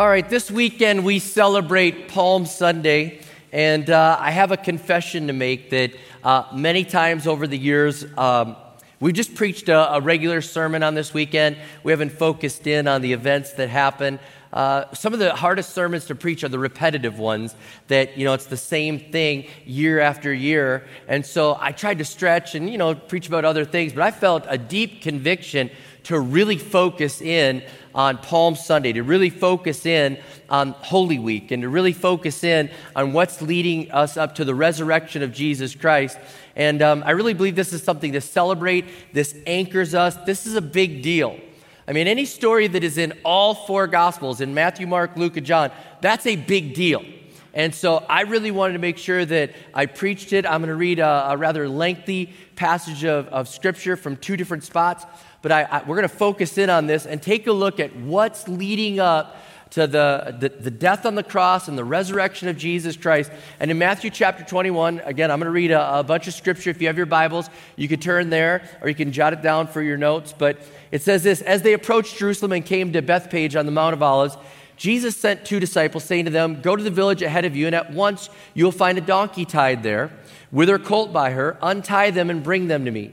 All 0.00 0.08
right, 0.08 0.26
this 0.26 0.50
weekend 0.50 1.04
we 1.04 1.18
celebrate 1.18 2.08
Palm 2.08 2.46
Sunday, 2.46 3.20
and 3.52 3.90
uh, 3.90 4.16
I 4.18 4.30
have 4.30 4.50
a 4.50 4.56
confession 4.56 5.26
to 5.26 5.34
make 5.34 5.68
that 5.68 5.92
uh, 6.24 6.44
many 6.54 6.84
times 6.84 7.26
over 7.26 7.46
the 7.46 7.58
years, 7.58 8.06
um, 8.16 8.56
we 8.98 9.12
just 9.12 9.34
preached 9.34 9.68
a, 9.68 9.96
a, 9.96 10.00
regular 10.00 10.40
sermon 10.40 10.82
on 10.82 10.94
this 10.94 11.12
weekend. 11.12 11.58
We 11.82 11.92
haven't 11.92 12.12
focused 12.12 12.66
in 12.66 12.88
on 12.88 13.02
the 13.02 13.12
events 13.12 13.52
that 13.54 13.68
happen. 13.68 14.20
Uh, 14.54 14.90
some 14.94 15.12
of 15.12 15.18
the 15.18 15.34
hardest 15.34 15.74
sermons 15.74 16.06
to 16.06 16.14
preach 16.14 16.44
are 16.44 16.48
the 16.48 16.58
repetitive 16.58 17.18
ones 17.18 17.54
that, 17.88 18.16
you 18.16 18.24
know, 18.24 18.32
it's 18.32 18.46
the 18.46 18.56
same 18.56 18.98
thing 18.98 19.48
year 19.66 20.00
after 20.00 20.32
year. 20.32 20.86
And 21.08 21.26
so 21.26 21.58
I 21.60 21.72
tried 21.72 21.98
to 21.98 22.06
stretch 22.06 22.54
and, 22.54 22.70
you 22.70 22.78
know, 22.78 22.94
preach 22.94 23.28
about 23.28 23.44
other 23.44 23.66
things, 23.66 23.92
but 23.92 24.02
I 24.02 24.12
felt 24.12 24.46
a 24.48 24.56
deep 24.56 25.02
conviction 25.02 25.70
to 26.10 26.18
really 26.18 26.58
focus 26.58 27.22
in 27.22 27.62
on 27.94 28.18
Palm 28.18 28.56
Sunday, 28.56 28.92
to 28.92 29.02
really 29.02 29.30
focus 29.30 29.86
in 29.86 30.18
on 30.48 30.72
Holy 30.72 31.18
Week, 31.20 31.52
and 31.52 31.62
to 31.62 31.68
really 31.68 31.92
focus 31.92 32.42
in 32.42 32.68
on 32.96 33.12
what's 33.12 33.40
leading 33.40 33.90
us 33.92 34.16
up 34.16 34.34
to 34.34 34.44
the 34.44 34.54
resurrection 34.54 35.22
of 35.22 35.32
Jesus 35.32 35.74
Christ. 35.74 36.18
And 36.56 36.82
um, 36.82 37.04
I 37.06 37.12
really 37.12 37.32
believe 37.32 37.54
this 37.54 37.72
is 37.72 37.82
something 37.82 38.12
to 38.12 38.20
celebrate. 38.20 38.86
This 39.12 39.36
anchors 39.46 39.94
us. 39.94 40.16
This 40.26 40.46
is 40.46 40.56
a 40.56 40.60
big 40.60 41.02
deal. 41.02 41.38
I 41.86 41.92
mean, 41.92 42.08
any 42.08 42.24
story 42.24 42.66
that 42.66 42.82
is 42.82 42.98
in 42.98 43.12
all 43.24 43.54
four 43.54 43.86
Gospels, 43.86 44.40
in 44.40 44.52
Matthew, 44.52 44.88
Mark, 44.88 45.16
Luke, 45.16 45.36
and 45.36 45.46
John, 45.46 45.70
that's 46.00 46.26
a 46.26 46.34
big 46.34 46.74
deal. 46.74 47.04
And 47.52 47.74
so 47.74 48.04
I 48.08 48.22
really 48.22 48.50
wanted 48.52 48.74
to 48.74 48.78
make 48.78 48.96
sure 48.96 49.24
that 49.24 49.50
I 49.74 49.86
preached 49.86 50.32
it. 50.32 50.46
I'm 50.46 50.60
going 50.60 50.68
to 50.68 50.76
read 50.76 51.00
a, 51.00 51.30
a 51.30 51.36
rather 51.36 51.68
lengthy 51.68 52.32
passage 52.54 53.04
of, 53.04 53.26
of 53.28 53.48
Scripture 53.48 53.96
from 53.96 54.16
two 54.16 54.36
different 54.36 54.62
spots. 54.62 55.04
But 55.42 55.52
I, 55.52 55.62
I, 55.62 55.78
we're 55.82 55.96
going 55.96 56.08
to 56.08 56.14
focus 56.14 56.58
in 56.58 56.70
on 56.70 56.86
this 56.86 57.06
and 57.06 57.22
take 57.22 57.46
a 57.46 57.52
look 57.52 57.80
at 57.80 57.94
what's 57.96 58.46
leading 58.48 59.00
up 59.00 59.36
to 59.70 59.86
the, 59.86 60.36
the, 60.38 60.48
the, 60.48 60.70
death 60.70 61.06
on 61.06 61.14
the 61.14 61.22
cross 61.22 61.68
and 61.68 61.78
the 61.78 61.84
resurrection 61.84 62.48
of 62.48 62.56
Jesus 62.56 62.96
Christ. 62.96 63.30
And 63.60 63.70
in 63.70 63.78
Matthew 63.78 64.10
chapter 64.10 64.42
21, 64.42 65.00
again, 65.04 65.30
I'm 65.30 65.38
going 65.38 65.46
to 65.46 65.52
read 65.52 65.70
a, 65.70 66.00
a, 66.00 66.02
bunch 66.02 66.26
of 66.26 66.34
scripture. 66.34 66.70
If 66.70 66.80
you 66.80 66.88
have 66.88 66.96
your 66.96 67.06
Bibles, 67.06 67.48
you 67.76 67.86
can 67.86 68.00
turn 68.00 68.30
there 68.30 68.68
or 68.80 68.88
you 68.88 68.96
can 68.96 69.12
jot 69.12 69.32
it 69.32 69.42
down 69.42 69.68
for 69.68 69.80
your 69.80 69.96
notes. 69.96 70.34
But 70.36 70.58
it 70.90 71.02
says 71.02 71.22
this 71.22 71.40
As 71.42 71.62
they 71.62 71.72
approached 71.72 72.18
Jerusalem 72.18 72.52
and 72.52 72.66
came 72.66 72.92
to 72.92 73.00
Bethphage 73.00 73.54
on 73.54 73.64
the 73.64 73.72
Mount 73.72 73.94
of 73.94 74.02
Olives, 74.02 74.36
Jesus 74.76 75.16
sent 75.16 75.44
two 75.44 75.60
disciples, 75.60 76.04
saying 76.04 76.24
to 76.24 76.30
them, 76.30 76.62
Go 76.62 76.74
to 76.74 76.82
the 76.82 76.90
village 76.90 77.22
ahead 77.22 77.44
of 77.44 77.54
you, 77.54 77.66
and 77.66 77.74
at 77.74 77.92
once 77.92 78.28
you 78.54 78.64
will 78.64 78.72
find 78.72 78.98
a 78.98 79.02
donkey 79.02 79.44
tied 79.44 79.82
there, 79.82 80.10
with 80.50 80.68
her 80.68 80.78
colt 80.78 81.12
by 81.12 81.30
her. 81.30 81.58
Untie 81.62 82.10
them 82.10 82.28
and 82.30 82.42
bring 82.42 82.66
them 82.66 82.86
to 82.86 82.90
me. 82.90 83.12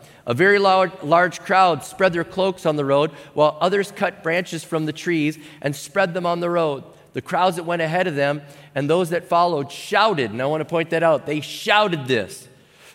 A 0.25 0.33
very 0.33 0.59
large, 0.59 1.39
crowd 1.41 1.83
spread 1.83 2.13
their 2.13 2.23
cloaks 2.23 2.65
on 2.65 2.75
the 2.75 2.85
road, 2.85 3.11
while 3.33 3.57
others 3.59 3.91
cut 3.91 4.23
branches 4.23 4.63
from 4.63 4.85
the 4.85 4.93
trees 4.93 5.39
and 5.61 5.75
spread 5.75 6.13
them 6.13 6.25
on 6.25 6.39
the 6.39 6.49
road. 6.49 6.83
The 7.13 7.21
crowds 7.21 7.57
that 7.57 7.63
went 7.63 7.81
ahead 7.81 8.07
of 8.07 8.15
them 8.15 8.41
and 8.75 8.89
those 8.89 9.09
that 9.09 9.27
followed 9.27 9.71
shouted, 9.71 10.31
and 10.31 10.41
I 10.41 10.45
want 10.45 10.61
to 10.61 10.65
point 10.65 10.91
that 10.91 11.03
out. 11.03 11.25
They 11.25 11.41
shouted 11.41 12.05
this 12.07 12.47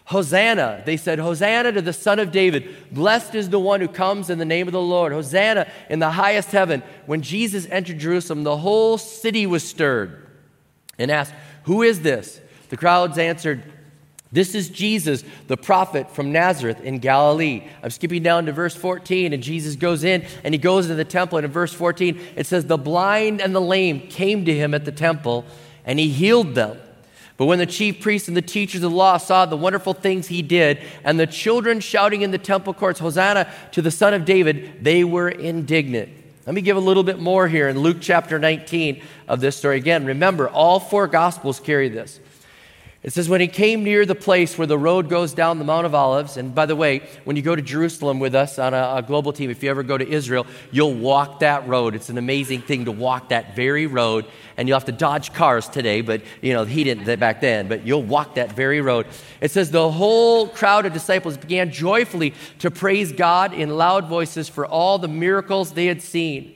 Hosanna. 0.06 0.84
They 0.86 0.97
said, 0.97 1.19
Hosanna 1.19 1.72
to 1.72 1.82
the 1.82 1.92
Son 1.92 2.20
of 2.20 2.31
David. 2.31 2.92
Blessed 2.92 3.34
is 3.34 3.50
the 3.50 3.59
one 3.59 3.81
who 3.81 3.88
comes 3.88 4.31
in 4.31 4.38
the 4.38 4.44
name 4.44 4.69
of 4.69 4.72
the 4.72 4.81
Lord. 4.81 5.12
Hosanna 5.12 5.69
in 5.91 5.98
the 5.98 6.10
highest 6.10 6.53
heaven. 6.53 6.84
When 7.06 7.22
Jesus 7.22 7.66
entered 7.66 7.98
Jerusalem, 7.98 8.44
the 8.44 8.56
whole 8.56 8.98
city 8.98 9.48
was 9.48 9.69
stirred 9.69 10.25
and 10.97 11.10
asked, 11.10 11.34
Who 11.65 11.82
is 11.82 12.03
this? 12.03 12.41
The 12.69 12.76
crowds 12.76 13.19
answered, 13.19 13.65
this 14.32 14.54
is 14.56 14.69
Jesus, 14.69 15.22
the 15.47 15.56
prophet 15.56 16.10
from 16.10 16.32
Nazareth 16.32 16.81
in 16.81 16.98
Galilee. 16.98 17.62
I'm 17.82 17.91
skipping 17.91 18.22
down 18.22 18.47
to 18.47 18.53
verse 18.53 18.75
14, 18.75 19.32
and 19.32 19.42
Jesus 19.42 19.76
goes 19.76 20.03
in 20.03 20.26
and 20.42 20.53
he 20.53 20.59
goes 20.59 20.87
into 20.87 20.97
the 20.97 21.04
temple. 21.04 21.38
And 21.38 21.44
in 21.44 21.53
verse 21.53 21.72
14, 21.72 22.20
it 22.34 22.47
says, 22.47 22.65
The 22.65 22.76
blind 22.76 23.41
and 23.41 23.54
the 23.54 23.60
lame 23.60 24.00
came 24.09 24.44
to 24.44 24.54
him 24.54 24.75
at 24.75 24.84
the 24.84 24.92
temple, 24.92 25.44
and 25.84 25.98
he 25.98 26.09
healed 26.09 26.56
them. 26.56 26.76
But 27.36 27.47
when 27.47 27.59
the 27.59 27.66
chief 27.66 28.00
priests 28.00 28.28
and 28.28 28.36
the 28.36 28.42
teachers 28.42 28.82
of 28.82 28.91
the 28.91 28.97
law 28.97 29.19
saw 29.19 29.47
the 29.47 29.56
wonderful 29.56 29.92
things 29.92 30.26
he 30.26 30.42
did, 30.42 30.81
and 31.04 31.20
the 31.20 31.26
children 31.26 31.81
shouting 31.81 32.22
in 32.22 32.31
the 32.31 32.38
temple 32.38 32.75
courts, 32.75 32.98
Hosanna 32.98 33.48
to 33.72 33.82
the 33.82 33.91
Son 33.91 34.12
of 34.15 34.25
David, 34.25 34.82
they 34.82 35.04
were 35.04 35.28
indignant. 35.28 36.09
Let 36.47 36.54
me 36.54 36.62
give 36.62 36.76
a 36.76 36.81
little 36.81 37.03
bit 37.03 37.19
more 37.19 37.47
here 37.47 37.69
in 37.69 37.78
Luke 37.78 37.98
chapter 38.00 38.38
19 38.38 39.03
of 39.28 39.41
this 39.41 39.56
story. 39.56 39.76
Again, 39.76 40.04
remember, 40.04 40.48
all 40.48 40.81
four 40.81 41.06
gospels 41.06 41.60
carry 41.60 41.88
this. 41.88 42.20
It 43.06 43.12
says, 43.12 43.28
when 43.28 43.41
he 43.41 43.47
came 43.47 43.84
near 43.84 44.05
the 44.05 44.17
place 44.17 44.59
where 44.59 44.67
the 44.67 44.77
road 44.77 45.09
goes 45.09 45.33
down 45.33 45.61
the 45.61 45.65
Mount 45.65 45.87
of 45.87 45.94
Olives, 45.94 46.37
and 46.37 46.53
by 46.53 46.67
the 46.67 46.75
way, 46.75 47.03
when 47.22 47.37
you 47.37 47.43
go 47.43 47.55
to 47.55 47.62
Jerusalem 47.62 48.19
with 48.19 48.34
us 48.34 48.59
on 48.59 48.75
a, 48.75 48.97
a, 48.97 49.03
global 49.03 49.33
team, 49.33 49.49
if 49.49 49.62
you 49.62 49.71
ever 49.71 49.84
go 49.84 49.97
to 49.97 50.05
Israel, 50.05 50.44
you'll 50.72 50.93
walk 50.93 51.39
that 51.39 51.69
road. 51.69 51.95
It's 51.95 52.09
an 52.09 52.19
amazing 52.19 52.62
thing 52.62 52.87
to 52.87 52.91
walk 52.91 53.28
that 53.28 53.55
very 53.55 53.87
road, 53.87 54.27
and 54.56 54.66
you'll 54.66 54.75
have 54.77 54.87
to 54.87 54.93
dodge 54.93 55.33
cars 55.33 55.69
today, 55.69 56.00
but 56.00 56.21
you 56.43 56.53
know, 56.53 56.65
he 56.65 56.83
didn't 56.83 57.05
back 57.21 57.41
then, 57.41 57.69
but 57.69 57.87
you'll 57.87 58.03
walk 58.03 58.34
that 58.34 58.56
very 58.56 58.81
road. 58.81 59.06
It 59.41 59.53
says, 59.53 59.71
the 59.71 59.89
whole 59.89 60.49
crowd 60.49 60.84
of 60.84 60.93
disciples 60.93 61.37
began 61.37 61.71
joyfully 61.71 62.34
to 62.59 62.72
praise 62.72 63.12
God 63.12 63.55
in 63.55 63.77
loud 63.77 64.09
voices 64.09 64.49
for 64.49 64.66
all 64.66 64.99
the 64.99 65.06
miracles 65.06 65.71
they 65.71 65.87
had 65.87 66.03
seen. 66.03 66.56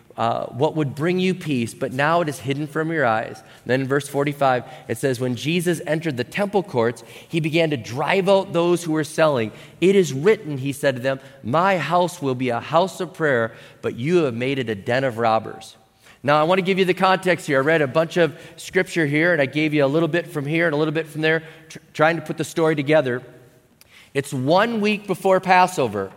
uh, 0.21 0.45
what 0.49 0.75
would 0.75 0.93
bring 0.93 1.17
you 1.17 1.33
peace, 1.33 1.73
but 1.73 1.91
now 1.91 2.21
it 2.21 2.29
is 2.29 2.37
hidden 2.37 2.67
from 2.67 2.91
your 2.91 3.07
eyes. 3.07 3.41
then 3.65 3.81
in 3.81 3.87
verse 3.87 4.07
45, 4.07 4.63
it 4.87 4.99
says, 4.99 5.19
When 5.19 5.35
Jesus 5.35 5.81
entered 5.87 6.15
the 6.15 6.23
temple 6.23 6.61
courts, 6.61 7.03
he 7.27 7.39
began 7.39 7.71
to 7.71 7.77
drive 7.77 8.29
out 8.29 8.53
those 8.53 8.83
who 8.83 8.91
were 8.91 9.03
selling. 9.03 9.51
It 9.81 9.95
is 9.95 10.13
written, 10.13 10.59
he 10.59 10.73
said 10.73 10.97
to 10.97 11.01
them, 11.01 11.19
My 11.41 11.79
house 11.79 12.21
will 12.21 12.35
be 12.35 12.49
a 12.49 12.59
house 12.59 13.01
of 13.01 13.15
prayer, 13.15 13.55
but 13.81 13.95
you 13.95 14.17
have 14.25 14.35
made 14.35 14.59
it 14.59 14.69
a 14.69 14.75
den 14.75 15.05
of 15.05 15.17
robbers. 15.17 15.75
Now, 16.21 16.39
I 16.39 16.43
want 16.43 16.59
to 16.59 16.63
give 16.63 16.77
you 16.77 16.85
the 16.85 16.93
context 16.93 17.47
here. 17.47 17.57
I 17.57 17.61
read 17.61 17.81
a 17.81 17.87
bunch 17.87 18.17
of 18.17 18.39
scripture 18.57 19.07
here, 19.07 19.33
and 19.33 19.41
I 19.41 19.47
gave 19.47 19.73
you 19.73 19.83
a 19.83 19.87
little 19.87 20.07
bit 20.07 20.27
from 20.27 20.45
here 20.45 20.67
and 20.67 20.75
a 20.75 20.77
little 20.77 20.93
bit 20.93 21.07
from 21.07 21.21
there, 21.21 21.41
tr- 21.67 21.79
trying 21.95 22.17
to 22.17 22.21
put 22.21 22.37
the 22.37 22.43
story 22.43 22.75
together. 22.75 23.23
It's 24.13 24.31
one 24.31 24.81
week 24.81 25.07
before 25.07 25.39
Passover. 25.39 26.11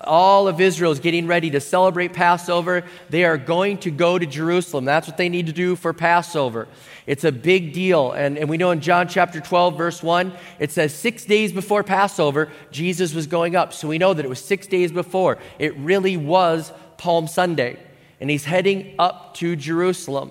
All 0.00 0.46
of 0.46 0.60
Israel 0.60 0.92
is 0.92 1.00
getting 1.00 1.26
ready 1.26 1.50
to 1.50 1.60
celebrate 1.60 2.12
Passover. 2.12 2.84
They 3.08 3.24
are 3.24 3.38
going 3.38 3.78
to 3.78 3.90
go 3.90 4.18
to 4.18 4.26
Jerusalem. 4.26 4.84
That's 4.84 5.08
what 5.08 5.16
they 5.16 5.28
need 5.28 5.46
to 5.46 5.52
do 5.52 5.74
for 5.74 5.92
Passover. 5.92 6.68
It's 7.06 7.24
a 7.24 7.32
big 7.32 7.72
deal. 7.72 8.12
And, 8.12 8.36
and 8.36 8.48
we 8.48 8.58
know 8.58 8.72
in 8.72 8.80
John 8.80 9.08
chapter 9.08 9.40
12, 9.40 9.78
verse 9.78 10.02
1, 10.02 10.32
it 10.58 10.70
says 10.70 10.94
six 10.94 11.24
days 11.24 11.52
before 11.52 11.82
Passover, 11.82 12.50
Jesus 12.70 13.14
was 13.14 13.26
going 13.26 13.56
up. 13.56 13.72
So 13.72 13.88
we 13.88 13.98
know 13.98 14.12
that 14.12 14.24
it 14.24 14.28
was 14.28 14.44
six 14.44 14.66
days 14.66 14.92
before. 14.92 15.38
It 15.58 15.76
really 15.78 16.16
was 16.16 16.72
Palm 16.98 17.26
Sunday. 17.26 17.78
And 18.20 18.28
he's 18.28 18.44
heading 18.44 18.94
up 18.98 19.34
to 19.36 19.56
Jerusalem. 19.56 20.30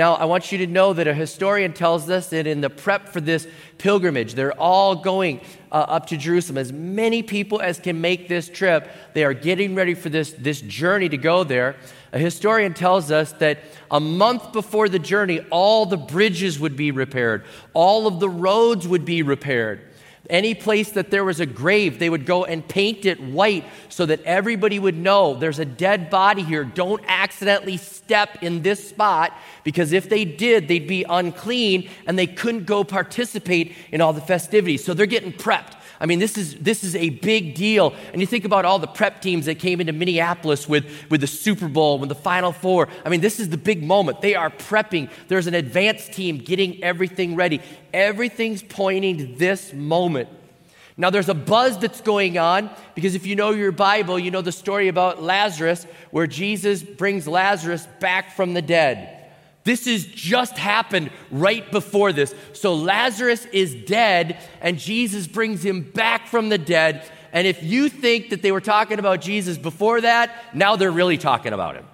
Now, 0.00 0.14
I 0.14 0.24
want 0.24 0.50
you 0.50 0.56
to 0.56 0.66
know 0.66 0.94
that 0.94 1.06
a 1.06 1.12
historian 1.12 1.74
tells 1.74 2.08
us 2.08 2.30
that 2.30 2.46
in 2.46 2.62
the 2.62 2.70
prep 2.70 3.10
for 3.10 3.20
this 3.20 3.46
pilgrimage, 3.76 4.32
they're 4.32 4.58
all 4.58 4.96
going 4.96 5.42
uh, 5.70 5.74
up 5.74 6.06
to 6.06 6.16
Jerusalem. 6.16 6.56
As 6.56 6.72
many 6.72 7.22
people 7.22 7.60
as 7.60 7.78
can 7.78 8.00
make 8.00 8.26
this 8.26 8.48
trip, 8.48 8.90
they 9.12 9.24
are 9.24 9.34
getting 9.34 9.74
ready 9.74 9.92
for 9.92 10.08
this, 10.08 10.32
this 10.32 10.62
journey 10.62 11.10
to 11.10 11.18
go 11.18 11.44
there. 11.44 11.76
A 12.14 12.18
historian 12.18 12.72
tells 12.72 13.10
us 13.10 13.32
that 13.32 13.58
a 13.90 14.00
month 14.00 14.54
before 14.54 14.88
the 14.88 14.98
journey, 14.98 15.40
all 15.50 15.84
the 15.84 15.98
bridges 15.98 16.58
would 16.58 16.76
be 16.76 16.92
repaired, 16.92 17.44
all 17.74 18.06
of 18.06 18.20
the 18.20 18.28
roads 18.30 18.88
would 18.88 19.04
be 19.04 19.22
repaired. 19.22 19.82
Any 20.30 20.54
place 20.54 20.92
that 20.92 21.10
there 21.10 21.24
was 21.24 21.40
a 21.40 21.46
grave, 21.46 21.98
they 21.98 22.08
would 22.08 22.24
go 22.24 22.46
and 22.46 22.66
paint 22.66 23.04
it 23.04 23.20
white 23.20 23.66
so 23.90 24.06
that 24.06 24.22
everybody 24.22 24.78
would 24.78 24.96
know 24.96 25.34
there's 25.34 25.58
a 25.58 25.64
dead 25.66 26.08
body 26.08 26.42
here. 26.42 26.64
Don't 26.64 27.02
accidentally 27.06 27.76
step 28.10 28.42
in 28.42 28.62
this 28.62 28.88
spot 28.88 29.32
because 29.62 29.92
if 29.92 30.08
they 30.08 30.24
did, 30.24 30.66
they'd 30.66 30.88
be 30.88 31.04
unclean 31.08 31.88
and 32.08 32.18
they 32.18 32.26
couldn't 32.26 32.64
go 32.64 32.82
participate 32.82 33.72
in 33.92 34.00
all 34.00 34.12
the 34.12 34.20
festivities. 34.20 34.84
So 34.84 34.94
they're 34.94 35.06
getting 35.06 35.32
prepped. 35.32 35.76
I 36.00 36.06
mean, 36.06 36.18
this 36.18 36.36
is, 36.36 36.56
this 36.56 36.82
is 36.82 36.96
a 36.96 37.10
big 37.10 37.54
deal. 37.54 37.94
And 38.12 38.20
you 38.20 38.26
think 38.26 38.44
about 38.44 38.64
all 38.64 38.80
the 38.80 38.88
prep 38.88 39.22
teams 39.22 39.46
that 39.46 39.60
came 39.60 39.80
into 39.80 39.92
Minneapolis 39.92 40.68
with, 40.68 40.90
with 41.08 41.20
the 41.20 41.28
Super 41.28 41.68
Bowl, 41.68 42.00
with 42.00 42.08
the 42.08 42.16
Final 42.16 42.50
Four. 42.50 42.88
I 43.04 43.10
mean, 43.10 43.20
this 43.20 43.38
is 43.38 43.48
the 43.48 43.56
big 43.56 43.84
moment. 43.84 44.22
They 44.22 44.34
are 44.34 44.50
prepping. 44.50 45.08
There's 45.28 45.46
an 45.46 45.54
advanced 45.54 46.12
team 46.12 46.38
getting 46.38 46.82
everything 46.82 47.36
ready. 47.36 47.60
Everything's 47.94 48.64
pointing 48.64 49.18
to 49.18 49.26
this 49.26 49.72
moment. 49.72 50.28
Now, 51.00 51.08
there's 51.08 51.30
a 51.30 51.34
buzz 51.34 51.78
that's 51.78 52.02
going 52.02 52.36
on 52.36 52.68
because 52.94 53.14
if 53.14 53.26
you 53.26 53.34
know 53.34 53.52
your 53.52 53.72
Bible, 53.72 54.18
you 54.18 54.30
know 54.30 54.42
the 54.42 54.52
story 54.52 54.88
about 54.88 55.22
Lazarus, 55.22 55.86
where 56.10 56.26
Jesus 56.26 56.82
brings 56.82 57.26
Lazarus 57.26 57.88
back 58.00 58.36
from 58.36 58.52
the 58.52 58.60
dead. 58.60 59.16
This 59.64 59.86
has 59.86 60.04
just 60.04 60.58
happened 60.58 61.10
right 61.30 61.72
before 61.72 62.12
this. 62.12 62.34
So 62.52 62.74
Lazarus 62.74 63.46
is 63.46 63.74
dead, 63.74 64.46
and 64.60 64.78
Jesus 64.78 65.26
brings 65.26 65.64
him 65.64 65.90
back 65.90 66.26
from 66.28 66.50
the 66.50 66.58
dead. 66.58 67.10
And 67.32 67.46
if 67.46 67.62
you 67.62 67.88
think 67.88 68.28
that 68.28 68.42
they 68.42 68.52
were 68.52 68.60
talking 68.60 68.98
about 68.98 69.22
Jesus 69.22 69.56
before 69.56 70.02
that, 70.02 70.54
now 70.54 70.76
they're 70.76 70.90
really 70.90 71.16
talking 71.16 71.54
about 71.54 71.76
him. 71.76 71.86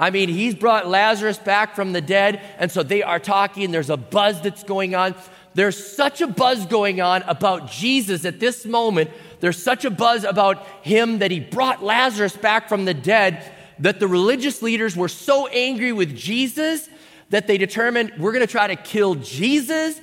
I 0.00 0.10
mean, 0.10 0.28
he's 0.28 0.54
brought 0.54 0.86
Lazarus 0.86 1.38
back 1.38 1.74
from 1.74 1.92
the 1.92 2.00
dead, 2.00 2.40
and 2.58 2.70
so 2.70 2.84
they 2.84 3.02
are 3.02 3.18
talking. 3.18 3.72
There's 3.72 3.90
a 3.90 3.96
buzz 3.96 4.40
that's 4.42 4.62
going 4.62 4.94
on. 4.94 5.16
There's 5.58 5.92
such 5.92 6.20
a 6.20 6.28
buzz 6.28 6.66
going 6.66 7.00
on 7.00 7.22
about 7.22 7.68
Jesus 7.68 8.24
at 8.24 8.38
this 8.38 8.64
moment. 8.64 9.10
There's 9.40 9.60
such 9.60 9.84
a 9.84 9.90
buzz 9.90 10.22
about 10.22 10.64
him 10.82 11.18
that 11.18 11.32
he 11.32 11.40
brought 11.40 11.82
Lazarus 11.82 12.36
back 12.36 12.68
from 12.68 12.84
the 12.84 12.94
dead 12.94 13.42
that 13.80 13.98
the 13.98 14.06
religious 14.06 14.62
leaders 14.62 14.94
were 14.94 15.08
so 15.08 15.48
angry 15.48 15.92
with 15.92 16.16
Jesus 16.16 16.88
that 17.30 17.48
they 17.48 17.58
determined 17.58 18.12
we're 18.20 18.30
going 18.30 18.46
to 18.46 18.50
try 18.52 18.68
to 18.68 18.76
kill 18.76 19.16
Jesus 19.16 20.00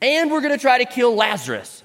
and 0.00 0.30
we're 0.30 0.40
going 0.40 0.56
to 0.56 0.62
try 0.62 0.78
to 0.78 0.84
kill 0.84 1.16
Lazarus. 1.16 1.82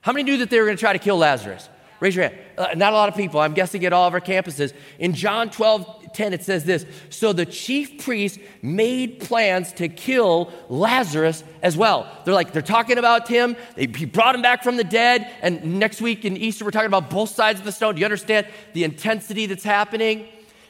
How 0.00 0.12
many 0.12 0.22
knew 0.22 0.38
that 0.38 0.48
they 0.48 0.58
were 0.58 0.64
going 0.64 0.78
to 0.78 0.80
try 0.80 0.94
to 0.94 0.98
kill 0.98 1.18
Lazarus? 1.18 1.68
Raise 2.00 2.14
your 2.14 2.28
hand. 2.28 2.38
Uh, 2.58 2.68
not 2.76 2.92
a 2.92 2.96
lot 2.96 3.08
of 3.08 3.16
people. 3.16 3.40
I'm 3.40 3.54
guessing 3.54 3.84
at 3.84 3.92
all 3.92 4.06
of 4.06 4.14
our 4.14 4.20
campuses. 4.20 4.74
In 4.98 5.14
John 5.14 5.50
12, 5.50 6.12
10, 6.12 6.32
it 6.32 6.42
says 6.42 6.64
this 6.64 6.84
So 7.10 7.32
the 7.32 7.46
chief 7.46 8.04
priests 8.04 8.38
made 8.62 9.20
plans 9.20 9.72
to 9.74 9.88
kill 9.88 10.52
Lazarus 10.68 11.42
as 11.62 11.76
well. 11.76 12.10
They're 12.24 12.34
like, 12.34 12.52
they're 12.52 12.62
talking 12.62 12.98
about 12.98 13.28
him. 13.28 13.56
They, 13.74 13.86
he 13.86 14.04
brought 14.04 14.34
him 14.34 14.42
back 14.42 14.62
from 14.62 14.76
the 14.76 14.84
dead. 14.84 15.30
And 15.42 15.78
next 15.78 16.00
week 16.00 16.24
in 16.24 16.36
Easter, 16.36 16.64
we're 16.64 16.70
talking 16.70 16.86
about 16.86 17.10
both 17.10 17.30
sides 17.30 17.58
of 17.58 17.64
the 17.64 17.72
stone. 17.72 17.94
Do 17.94 18.00
you 18.00 18.06
understand 18.06 18.46
the 18.72 18.84
intensity 18.84 19.46
that's 19.46 19.64
happening? 19.64 20.28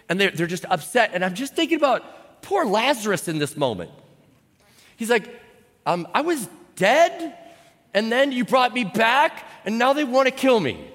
and 0.08 0.20
they're, 0.20 0.30
they're 0.30 0.46
just 0.46 0.64
upset. 0.66 1.10
And 1.14 1.24
I'm 1.24 1.34
just 1.34 1.54
thinking 1.54 1.76
about 1.76 2.42
poor 2.42 2.64
Lazarus 2.64 3.28
in 3.28 3.38
this 3.38 3.56
moment. 3.56 3.90
He's 4.96 5.10
like, 5.10 5.28
um, 5.84 6.06
I 6.14 6.22
was 6.22 6.48
dead, 6.76 7.36
and 7.94 8.10
then 8.10 8.32
you 8.32 8.44
brought 8.44 8.72
me 8.72 8.84
back, 8.84 9.44
and 9.64 9.78
now 9.78 9.92
they 9.92 10.04
want 10.04 10.26
to 10.26 10.32
kill 10.32 10.58
me. 10.60 10.90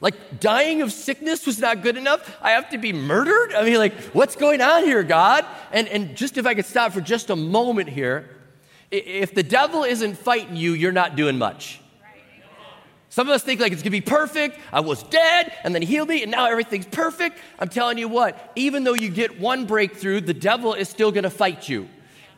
Like, 0.00 0.40
dying 0.40 0.82
of 0.82 0.92
sickness 0.92 1.46
was 1.46 1.58
not 1.58 1.82
good 1.82 1.96
enough. 1.96 2.36
I 2.40 2.52
have 2.52 2.70
to 2.70 2.78
be 2.78 2.92
murdered? 2.92 3.54
I 3.54 3.64
mean, 3.64 3.78
like, 3.78 3.94
what's 4.12 4.36
going 4.36 4.60
on 4.60 4.84
here, 4.84 5.02
God? 5.02 5.44
And, 5.72 5.88
and 5.88 6.16
just 6.16 6.38
if 6.38 6.46
I 6.46 6.54
could 6.54 6.66
stop 6.66 6.92
for 6.92 7.00
just 7.00 7.30
a 7.30 7.36
moment 7.36 7.88
here, 7.88 8.30
if 8.90 9.34
the 9.34 9.42
devil 9.42 9.82
isn't 9.82 10.16
fighting 10.16 10.56
you, 10.56 10.72
you're 10.72 10.92
not 10.92 11.16
doing 11.16 11.36
much. 11.36 11.80
Some 13.10 13.28
of 13.28 13.34
us 13.34 13.42
think 13.42 13.60
like 13.60 13.72
it's 13.72 13.82
gonna 13.82 13.90
be 13.90 14.00
perfect. 14.00 14.58
I 14.72 14.80
was 14.80 15.02
dead 15.02 15.52
and 15.64 15.74
then 15.74 15.82
he 15.82 15.88
healed 15.88 16.08
me 16.08 16.22
and 16.22 16.30
now 16.30 16.46
everything's 16.48 16.86
perfect. 16.86 17.38
I'm 17.58 17.68
telling 17.68 17.98
you 17.98 18.06
what, 18.06 18.52
even 18.54 18.84
though 18.84 18.94
you 18.94 19.08
get 19.08 19.40
one 19.40 19.64
breakthrough, 19.64 20.20
the 20.20 20.34
devil 20.34 20.74
is 20.74 20.88
still 20.88 21.10
gonna 21.10 21.30
fight 21.30 21.68
you. 21.68 21.88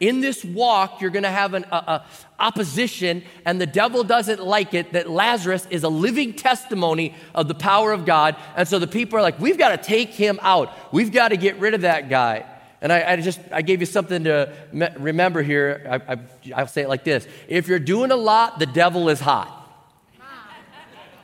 In 0.00 0.20
this 0.20 0.44
walk, 0.44 1.00
you're 1.00 1.10
gonna 1.10 1.30
have 1.30 1.54
an 1.54 1.66
a, 1.70 1.76
a 1.76 2.04
opposition, 2.40 3.22
and 3.44 3.60
the 3.60 3.66
devil 3.66 4.02
doesn't 4.02 4.42
like 4.42 4.74
it 4.74 4.94
that 4.94 5.08
Lazarus 5.08 5.66
is 5.70 5.84
a 5.84 5.88
living 5.88 6.32
testimony 6.32 7.14
of 7.34 7.46
the 7.48 7.54
power 7.54 7.92
of 7.92 8.06
God. 8.06 8.36
And 8.56 8.66
so 8.66 8.78
the 8.78 8.86
people 8.86 9.18
are 9.18 9.22
like, 9.22 9.38
we've 9.38 9.58
got 9.58 9.70
to 9.70 9.76
take 9.76 10.08
him 10.10 10.40
out. 10.42 10.72
We've 10.92 11.12
got 11.12 11.28
to 11.28 11.36
get 11.36 11.58
rid 11.58 11.74
of 11.74 11.82
that 11.82 12.08
guy. 12.08 12.46
And 12.80 12.90
I, 12.92 13.12
I, 13.12 13.16
just 13.16 13.40
I 13.52 13.60
gave 13.60 13.80
you 13.80 13.86
something 13.86 14.24
to 14.24 14.52
me- 14.72 14.88
remember 14.98 15.42
here. 15.42 15.86
I, 16.08 16.14
I, 16.14 16.18
I'll 16.56 16.66
say 16.66 16.82
it 16.82 16.88
like 16.88 17.04
this: 17.04 17.28
If 17.46 17.68
you're 17.68 17.78
doing 17.78 18.10
a 18.10 18.16
lot, 18.16 18.58
the 18.58 18.66
devil 18.66 19.10
is 19.10 19.20
hot. 19.20 19.59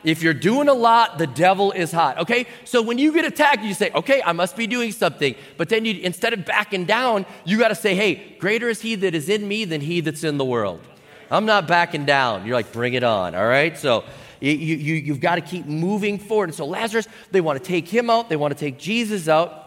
If 0.07 0.23
you're 0.23 0.35
doing 0.35 0.69
a 0.69 0.73
lot, 0.73 1.19
the 1.19 1.27
devil 1.27 1.73
is 1.73 1.91
hot. 1.91 2.19
Okay? 2.19 2.47
So 2.65 2.81
when 2.81 2.97
you 2.97 3.13
get 3.13 3.25
attacked, 3.25 3.65
you 3.65 3.75
say, 3.75 3.91
okay, 3.93 4.23
I 4.25 4.31
must 4.31 4.57
be 4.57 4.69
doing 4.69 4.93
something. 4.93 5.35
But 5.57 5.69
then 5.69 5.85
you, 5.85 5.95
instead 6.01 6.33
of 6.33 6.45
backing 6.45 6.85
down, 6.85 7.27
you 7.45 7.59
got 7.59 7.69
to 7.69 7.75
say, 7.75 7.97
hey, 7.97 8.37
greater 8.39 8.69
is 8.69 8.81
he 8.81 8.95
that 8.95 9.17
is 9.17 9.29
in 9.29 9.49
me 9.49 9.65
than 9.65 9.81
he 9.81 10.01
that's 10.01 10.23
in 10.23 10.39
the 10.39 10.45
world. 10.45 10.81
I'm 11.29 11.45
not 11.45 11.67
backing 11.67 12.05
down. 12.05 12.47
You're 12.47 12.55
like, 12.55 12.71
bring 12.71 12.95
it 12.95 13.03
on. 13.03 13.35
All 13.35 13.49
right? 13.49 13.77
So 13.77 14.05
you, 14.39 14.53
you, 14.53 14.95
you've 14.95 15.19
got 15.19 15.35
to 15.35 15.41
keep 15.41 15.67
moving 15.67 16.21
forward. 16.21 16.51
And 16.51 16.55
so 16.55 16.67
Lazarus, 16.67 17.09
they 17.33 17.41
want 17.41 17.61
to 17.61 17.65
take 17.65 17.89
him 17.89 18.09
out, 18.09 18.29
they 18.29 18.37
want 18.37 18.57
to 18.57 18.59
take 18.59 18.79
Jesus 18.79 19.27
out. 19.27 19.65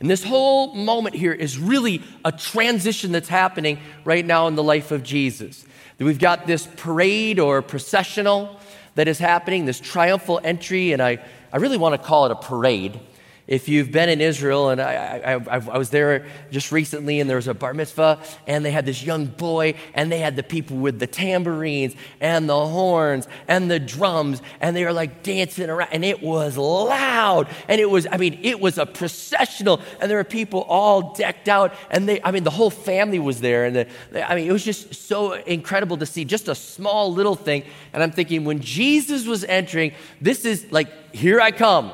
And 0.00 0.10
this 0.10 0.24
whole 0.24 0.74
moment 0.74 1.14
here 1.14 1.32
is 1.32 1.56
really 1.56 2.02
a 2.24 2.32
transition 2.32 3.12
that's 3.12 3.28
happening 3.28 3.78
right 4.04 4.26
now 4.26 4.48
in 4.48 4.56
the 4.56 4.62
life 4.64 4.90
of 4.90 5.04
Jesus. 5.04 5.64
We've 6.00 6.18
got 6.18 6.48
this 6.48 6.68
parade 6.76 7.38
or 7.38 7.62
processional 7.62 8.60
that 8.96 9.08
is 9.08 9.18
happening, 9.18 9.64
this 9.64 9.78
triumphal 9.78 10.40
entry, 10.42 10.92
and 10.92 11.00
I, 11.00 11.18
I 11.52 11.58
really 11.58 11.76
want 11.76 11.94
to 11.94 12.06
call 12.06 12.26
it 12.26 12.32
a 12.32 12.36
parade 12.36 12.98
if 13.46 13.68
you've 13.68 13.92
been 13.92 14.08
in 14.08 14.20
Israel, 14.20 14.70
and 14.70 14.80
I, 14.80 15.38
I, 15.48 15.56
I, 15.56 15.78
was 15.78 15.90
there 15.90 16.26
just 16.50 16.72
recently, 16.72 17.20
and 17.20 17.30
there 17.30 17.36
was 17.36 17.46
a 17.46 17.54
bar 17.54 17.74
mitzvah, 17.74 18.18
and 18.46 18.64
they 18.64 18.72
had 18.72 18.86
this 18.86 19.04
young 19.04 19.26
boy, 19.26 19.74
and 19.94 20.10
they 20.10 20.18
had 20.18 20.34
the 20.34 20.42
people 20.42 20.78
with 20.78 20.98
the 20.98 21.06
tambourines 21.06 21.94
and 22.20 22.48
the 22.48 22.66
horns 22.66 23.28
and 23.46 23.70
the 23.70 23.78
drums, 23.78 24.42
and 24.60 24.74
they 24.74 24.84
were 24.84 24.92
like 24.92 25.22
dancing 25.22 25.70
around, 25.70 25.90
and 25.92 26.04
it 26.04 26.22
was 26.22 26.56
loud, 26.56 27.48
and 27.68 27.80
it 27.80 27.88
was, 27.88 28.06
I 28.10 28.16
mean, 28.16 28.40
it 28.42 28.58
was 28.58 28.78
a 28.78 28.86
processional, 28.86 29.80
and 30.00 30.10
there 30.10 30.18
were 30.18 30.24
people 30.24 30.62
all 30.62 31.14
decked 31.14 31.48
out, 31.48 31.72
and 31.92 32.08
they, 32.08 32.20
I 32.22 32.32
mean, 32.32 32.42
the 32.42 32.50
whole 32.50 32.70
family 32.70 33.20
was 33.20 33.40
there, 33.40 33.64
and 33.64 33.76
the, 33.76 34.30
I 34.30 34.34
mean, 34.34 34.48
it 34.48 34.52
was 34.52 34.64
just 34.64 34.92
so 34.92 35.34
incredible 35.34 35.98
to 35.98 36.06
see 36.06 36.24
just 36.24 36.48
a 36.48 36.54
small 36.56 37.12
little 37.12 37.36
thing, 37.36 37.62
and 37.92 38.02
I'm 38.02 38.10
thinking, 38.10 38.44
when 38.44 38.58
Jesus 38.58 39.24
was 39.24 39.44
entering, 39.44 39.92
this 40.20 40.44
is 40.44 40.72
like, 40.72 41.14
here 41.14 41.40
I 41.40 41.52
come. 41.52 41.92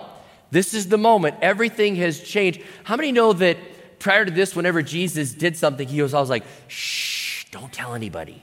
This 0.53 0.75
is 0.75 0.89
the 0.89 0.99
moment. 0.99 1.37
Everything 1.41 1.97
has 1.97 2.21
changed. 2.21 2.61
How 2.85 2.95
many 2.97 3.11
know 3.11 3.33
that 3.33 3.57
prior 3.99 4.27
to 4.27 4.31
this, 4.31 4.55
whenever 4.55 4.83
Jesus 4.83 5.33
did 5.33 5.57
something, 5.57 5.89
he 5.89 6.03
was 6.03 6.13
always 6.13 6.29
like, 6.29 6.45
shh, 6.69 7.47
don't 7.51 7.73
tell 7.73 7.95
anybody. 7.95 8.43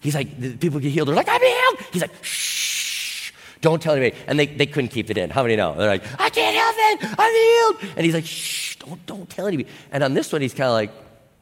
He's 0.00 0.14
like, 0.14 0.60
people 0.60 0.80
get 0.80 0.90
healed. 0.90 1.08
They're 1.08 1.14
like, 1.14 1.28
I'm 1.28 1.42
healed. 1.42 1.88
He's 1.92 2.00
like, 2.00 2.24
shh, 2.24 3.32
don't 3.60 3.82
tell 3.82 3.94
anybody. 3.94 4.16
And 4.26 4.38
they, 4.38 4.46
they 4.46 4.64
couldn't 4.64 4.88
keep 4.88 5.10
it 5.10 5.18
in. 5.18 5.28
How 5.28 5.42
many 5.42 5.56
know? 5.56 5.74
They're 5.74 5.88
like, 5.88 6.04
I 6.18 6.30
can't 6.30 6.56
help 6.56 6.76
it. 6.78 7.18
I'm 7.18 7.80
healed. 7.82 7.96
And 7.96 8.06
he's 8.06 8.14
like, 8.14 8.24
shh, 8.24 8.76
don't, 8.76 9.04
don't 9.04 9.28
tell 9.28 9.46
anybody. 9.46 9.68
And 9.92 10.02
on 10.02 10.14
this 10.14 10.32
one, 10.32 10.40
he's 10.40 10.54
kind 10.54 10.68
of 10.68 10.72
like, 10.72 10.90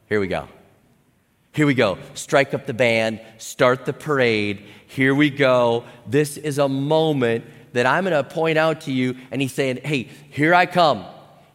here 0.09 0.19
we 0.19 0.27
go. 0.27 0.49
Here 1.53 1.65
we 1.65 1.73
go. 1.73 1.99
Strike 2.15 2.53
up 2.53 2.65
the 2.65 2.73
band, 2.73 3.21
start 3.37 3.85
the 3.85 3.93
parade. 3.93 4.65
Here 4.87 5.15
we 5.15 5.29
go. 5.29 5.85
This 6.05 6.35
is 6.35 6.57
a 6.57 6.67
moment 6.67 7.45
that 7.73 7.85
I'm 7.85 8.05
going 8.05 8.13
to 8.15 8.23
point 8.23 8.57
out 8.57 8.81
to 8.81 8.91
you. 8.91 9.17
And 9.31 9.41
he's 9.41 9.53
saying, 9.53 9.81
hey, 9.83 10.09
here 10.29 10.55
I 10.55 10.65
come. 10.65 11.05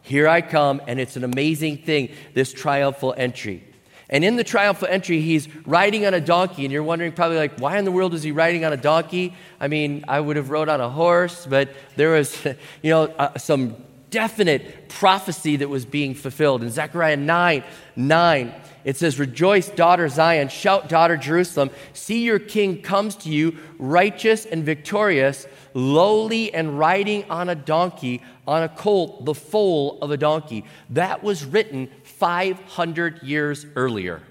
Here 0.01 0.27
I 0.27 0.41
come. 0.41 0.81
And 0.87 0.99
it's 0.99 1.15
an 1.15 1.23
amazing 1.23 1.79
thing, 1.79 2.09
this 2.33 2.53
triumphal 2.53 3.13
entry. 3.17 3.63
And 4.09 4.23
in 4.23 4.37
the 4.37 4.43
triumphal 4.43 4.87
entry, 4.89 5.21
he's 5.21 5.47
riding 5.67 6.05
on 6.05 6.15
a 6.15 6.21
donkey, 6.21 6.65
and 6.65 6.73
you're 6.73 6.81
wondering 6.81 7.11
probably 7.11 7.37
like, 7.37 7.59
why 7.59 7.77
in 7.77 7.85
the 7.85 7.91
world 7.91 8.15
is 8.15 8.23
he 8.23 8.31
riding 8.31 8.65
on 8.65 8.73
a 8.73 8.77
donkey? 8.77 9.35
I 9.59 9.67
mean, 9.67 10.03
I 10.07 10.19
would 10.19 10.35
have 10.35 10.49
rode 10.49 10.67
on 10.67 10.81
a 10.81 10.89
horse, 10.89 11.45
but 11.45 11.69
there 11.95 12.11
was, 12.11 12.43
you 12.81 12.89
know, 12.89 13.03
uh, 13.03 13.37
some 13.37 13.75
definite 14.09 14.89
prophecy 14.89 15.57
that 15.57 15.69
was 15.69 15.85
being 15.85 16.13
fulfilled. 16.13 16.63
In 16.63 16.69
Zechariah 16.69 17.17
9 17.17 17.63
9, 17.95 18.53
it 18.85 18.97
says, 18.97 19.19
Rejoice, 19.19 19.69
daughter 19.69 20.07
Zion, 20.07 20.47
shout, 20.47 20.89
daughter 20.89 21.17
Jerusalem. 21.17 21.69
See, 21.93 22.23
your 22.23 22.39
king 22.39 22.81
comes 22.81 23.15
to 23.17 23.29
you, 23.29 23.57
righteous 23.77 24.45
and 24.45 24.63
victorious, 24.63 25.47
lowly 25.73 26.53
and 26.53 26.79
riding 26.79 27.29
on 27.29 27.49
a 27.49 27.55
donkey, 27.55 28.21
on 28.47 28.63
a 28.63 28.69
colt, 28.69 29.25
the 29.25 29.35
foal 29.35 29.99
of 30.01 30.11
a 30.11 30.17
donkey. 30.17 30.65
That 30.91 31.23
was 31.23 31.45
written 31.45 31.89
500 32.03 33.23
years 33.23 33.65
earlier. 33.75 34.21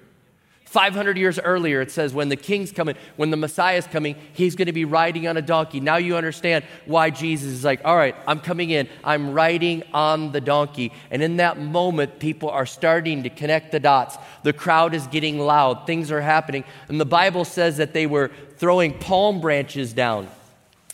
500 0.69 1.17
years 1.17 1.39
earlier, 1.39 1.81
it 1.81 1.91
says, 1.91 2.13
when 2.13 2.29
the 2.29 2.37
king's 2.37 2.73
coming, 2.73 2.95
when 3.17 3.31
the 3.31 3.39
Messiah 3.39 3.79
is 3.79 3.87
coming, 3.87 4.17
he's 4.35 4.55
going 4.55 4.67
to 4.67 4.73
be 4.73 4.85
riding 4.85 5.27
on 5.27 5.39
a 5.39 5.43
donkey. 5.43 5.81
Now 5.81 5.97
you 5.97 6.15
understand 6.15 6.63
why 6.85 7.09
Jesus 7.09 7.51
is 7.51 7.65
like, 7.65 7.81
all 7.87 7.97
right, 7.97 8.15
I'm 8.27 8.39
coming 8.39 8.69
in, 8.69 8.87
I'm 9.03 9.33
riding 9.33 9.83
on 9.95 10.31
the 10.31 10.43
donkey. 10.43 10.93
And 11.11 11.23
in 11.23 11.39
that 11.39 11.59
moment, 11.59 12.19
people 12.19 12.51
are 12.51 12.67
starting 12.67 13.23
to 13.23 13.31
connect 13.31 13.73
the 13.73 13.81
dots. 13.81 14.19
The 14.43 14.53
crowd 14.53 14.93
is 14.93 15.07
getting 15.07 15.39
loud, 15.39 15.87
things 15.87 16.13
are 16.13 16.21
happening. 16.21 16.65
And 16.89 17.01
the 17.01 17.07
Bible 17.07 17.47
says 17.47 17.79
that 17.79 17.95
they 17.95 18.07
were 18.07 18.31
throwing 18.59 18.99
palm 18.99 19.41
branches 19.41 19.95
down. 19.95 20.29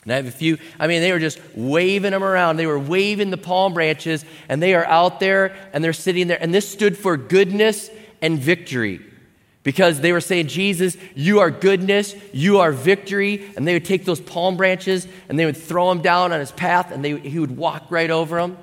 And 0.05 0.13
I 0.13 0.17
have 0.17 0.27
a 0.27 0.31
few, 0.31 0.57
I 0.79 0.87
mean, 0.87 1.01
they 1.01 1.11
were 1.11 1.19
just 1.19 1.41
waving 1.57 2.13
them 2.13 2.23
around. 2.23 2.59
They 2.59 2.67
were 2.67 2.79
waving 2.79 3.31
the 3.31 3.39
palm 3.39 3.75
branches, 3.75 4.25
and 4.49 4.63
they 4.63 4.75
are 4.75 4.87
out 4.87 5.19
there 5.19 5.57
and 5.73 5.83
they're 5.83 5.93
sitting 5.93 6.29
there. 6.29 6.41
And 6.41 6.55
this 6.55 6.71
stood 6.71 6.97
for 6.97 7.17
goodness 7.17 7.91
and 8.23 8.39
victory 8.39 9.01
because 9.65 10.01
they 10.01 10.13
were 10.13 10.21
saying, 10.21 10.47
Jesus, 10.47 10.97
you 11.17 11.41
are 11.41 11.51
goodness, 11.51 12.15
you 12.33 12.61
are 12.61 12.71
victory. 12.71 13.51
And 13.57 13.67
they 13.67 13.73
would 13.73 13.85
take 13.85 14.05
those 14.05 14.21
palm 14.21 14.57
branches 14.57 15.09
and 15.29 15.39
they 15.39 15.47
would 15.47 15.57
throw 15.57 15.89
them 15.89 16.03
down 16.03 16.33
on 16.33 16.39
his 16.39 16.53
path, 16.53 16.93
and 16.93 17.05
they, 17.05 17.19
he 17.19 17.41
would 17.41 17.57
walk 17.57 17.87
right 17.91 18.11
over 18.11 18.37
them. 18.37 18.59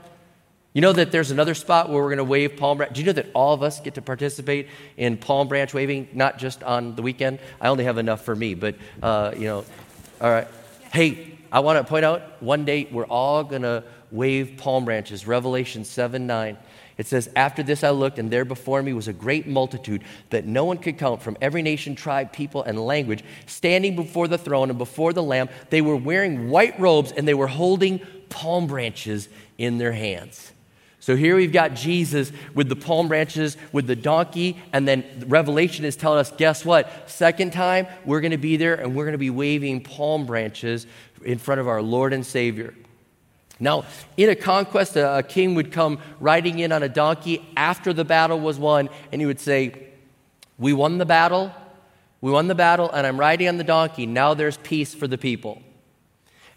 You 0.74 0.82
know 0.82 0.94
that 0.94 1.12
there's 1.12 1.32
another 1.32 1.54
spot 1.54 1.90
where 1.90 2.02
we're 2.02 2.10
going 2.10 2.20
to 2.20 2.24
wave 2.24 2.56
palm 2.56 2.78
branch. 2.78 2.94
Do 2.94 3.02
you 3.02 3.08
know 3.08 3.14
that 3.14 3.28
all 3.34 3.54
of 3.54 3.62
us 3.62 3.82
get 3.82 3.96
to 3.96 4.02
participate 4.02 4.70
in 4.96 5.18
palm 5.18 5.50
branch 5.50 5.74
waving, 5.74 6.08
not 6.14 6.38
just 6.38 6.64
on 6.64 6.96
the 6.96 7.02
weekend? 7.02 7.40
I 7.60 7.68
only 7.68 7.84
have 7.84 7.98
enough 7.98 8.24
for 8.24 8.34
me, 8.34 8.54
but, 8.54 8.76
uh, 9.04 9.34
you 9.36 9.48
know, 9.48 9.66
all 10.22 10.30
right. 10.30 10.48
Hey, 10.94 11.38
I 11.52 11.60
want 11.60 11.78
to 11.78 11.84
point 11.84 12.06
out 12.06 12.42
one 12.42 12.64
day 12.64 12.88
we're 12.90 13.06
all 13.06 13.44
going 13.44 13.64
to 13.64 13.84
wave 14.12 14.54
palm 14.58 14.86
branches. 14.86 15.28
Revelation 15.28 15.84
7 15.84 16.26
9. 16.26 16.58
It 17.02 17.08
says, 17.08 17.32
After 17.36 17.64
this 17.64 17.84
I 17.84 17.90
looked, 17.90 18.20
and 18.20 18.30
there 18.30 18.46
before 18.46 18.84
me 18.84 18.94
was 18.94 19.08
a 19.08 19.14
great 19.14 19.48
multitude 19.48 20.04
that 20.30 20.46
no 20.46 20.66
one 20.66 20.78
could 20.78 21.00
count 21.00 21.24
from 21.24 21.36
every 21.42 21.64
nation, 21.64 21.96
tribe, 21.96 22.32
people, 22.32 22.62
and 22.62 22.80
language, 22.80 23.24
standing 23.48 23.96
before 23.96 24.28
the 24.28 24.38
throne 24.38 24.70
and 24.70 24.78
before 24.78 25.12
the 25.12 25.24
Lamb. 25.24 25.50
They 25.72 25.82
were 25.82 25.96
wearing 25.96 26.52
white 26.52 26.80
robes 26.80 27.12
and 27.12 27.28
they 27.28 27.34
were 27.34 27.48
holding 27.48 28.02
palm 28.30 28.68
branches 28.68 29.30
in 29.58 29.80
their 29.80 29.94
hands. 29.94 30.52
So 31.00 31.16
here 31.16 31.36
we've 31.36 31.52
got 31.52 31.74
Jesus 31.74 32.32
with 32.54 32.70
the 32.70 32.76
palm 32.76 33.08
branches, 33.08 33.58
with 33.72 33.88
the 33.88 33.96
donkey, 33.96 34.62
and 34.72 34.88
then 34.88 35.04
Revelation 35.26 35.86
is 35.86 35.96
telling 35.96 36.20
us 36.20 36.32
guess 36.32 36.64
what? 36.64 37.10
Second 37.10 37.52
time, 37.52 37.88
we're 38.06 38.22
going 38.22 38.30
to 38.30 38.38
be 38.38 38.58
there 38.58 38.76
and 38.76 38.96
we're 38.96 39.06
going 39.06 39.14
to 39.14 39.18
be 39.18 39.32
waving 39.32 39.82
palm 39.82 40.28
branches 40.28 40.86
in 41.26 41.40
front 41.40 41.62
of 41.62 41.68
our 41.68 41.82
Lord 41.82 42.14
and 42.14 42.24
Savior. 42.24 42.76
Now, 43.62 43.86
in 44.18 44.28
a 44.28 44.36
conquest, 44.36 44.96
a, 44.96 45.20
a, 45.20 45.24
king 45.24 45.54
would 45.54 45.72
come 45.72 46.00
riding 46.20 46.58
in 46.60 46.72
on 46.72 46.82
a 46.82 46.90
donkey 46.90 47.48
after 47.56 47.94
the 47.94 48.04
battle 48.04 48.40
was 48.40 48.58
won, 48.58 48.90
and 49.12 49.22
he 49.22 49.28
would 49.28 49.40
say, 49.40 49.88
We 50.58 50.74
won 50.74 50.98
the 50.98 51.06
battle, 51.06 51.54
we 52.22 52.32
won 52.32 52.48
the 52.48 52.56
battle, 52.56 52.92
and 52.92 53.06
I'm 53.06 53.20
riding 53.20 53.48
on 53.48 53.58
the 53.58 53.64
donkey. 53.64 54.08
Now 54.08 54.34
there's 54.34 54.58
peace 54.58 54.96
for 54.96 55.08
the 55.08 55.18
people. 55.18 55.62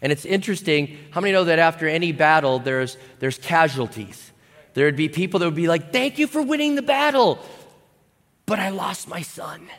And 0.01 0.11
it's 0.11 0.25
interesting, 0.25 0.97
how 1.11 1.21
many 1.21 1.31
know 1.31 1.43
that 1.43 1.59
after 1.59 1.87
any 1.87 2.11
battle, 2.11 2.57
there's, 2.57 2.97
there's 3.19 3.37
casualties? 3.37 4.31
There'd 4.73 4.95
be 4.95 5.07
people 5.07 5.39
that 5.39 5.45
would 5.45 5.55
be 5.55 5.67
like, 5.67 5.93
Thank 5.93 6.17
you 6.17 6.25
for 6.25 6.41
winning 6.41 6.73
the 6.73 6.81
battle, 6.81 7.37
but 8.47 8.57
I 8.57 8.69
lost 8.69 9.07
my 9.07 9.21
son. 9.21 9.69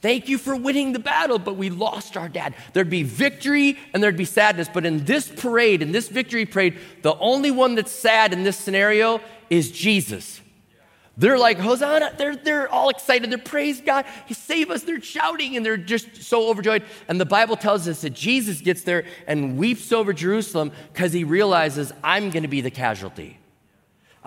Thank 0.00 0.28
you 0.28 0.38
for 0.38 0.54
winning 0.54 0.92
the 0.92 1.00
battle, 1.00 1.40
but 1.40 1.56
we 1.56 1.70
lost 1.70 2.16
our 2.16 2.28
dad. 2.28 2.54
There'd 2.72 2.88
be 2.88 3.02
victory 3.02 3.76
and 3.92 4.02
there'd 4.02 4.16
be 4.16 4.24
sadness. 4.24 4.68
But 4.72 4.86
in 4.86 5.04
this 5.04 5.28
parade, 5.28 5.82
in 5.82 5.90
this 5.90 6.08
victory 6.08 6.46
parade, 6.46 6.78
the 7.02 7.16
only 7.18 7.50
one 7.50 7.74
that's 7.74 7.90
sad 7.90 8.32
in 8.32 8.44
this 8.44 8.56
scenario 8.56 9.20
is 9.50 9.72
Jesus. 9.72 10.40
They're 11.16 11.38
like, 11.38 11.58
Hosanna. 11.58 12.14
They're, 12.16 12.36
they're 12.36 12.68
all 12.68 12.90
excited. 12.90 13.28
They're 13.28 13.38
praise 13.38 13.80
God. 13.80 14.06
He 14.26 14.34
save 14.34 14.70
us. 14.70 14.84
They're 14.84 15.00
shouting 15.00 15.56
and 15.56 15.66
they're 15.66 15.76
just 15.76 16.22
so 16.22 16.48
overjoyed. 16.48 16.84
And 17.08 17.20
the 17.20 17.26
Bible 17.26 17.56
tells 17.56 17.88
us 17.88 18.02
that 18.02 18.10
Jesus 18.10 18.60
gets 18.60 18.82
there 18.82 19.04
and 19.26 19.58
weeps 19.58 19.90
over 19.90 20.12
Jerusalem 20.12 20.70
because 20.92 21.12
he 21.12 21.24
realizes, 21.24 21.92
I'm 22.04 22.30
going 22.30 22.44
to 22.44 22.48
be 22.48 22.60
the 22.60 22.70
casualty. 22.70 23.38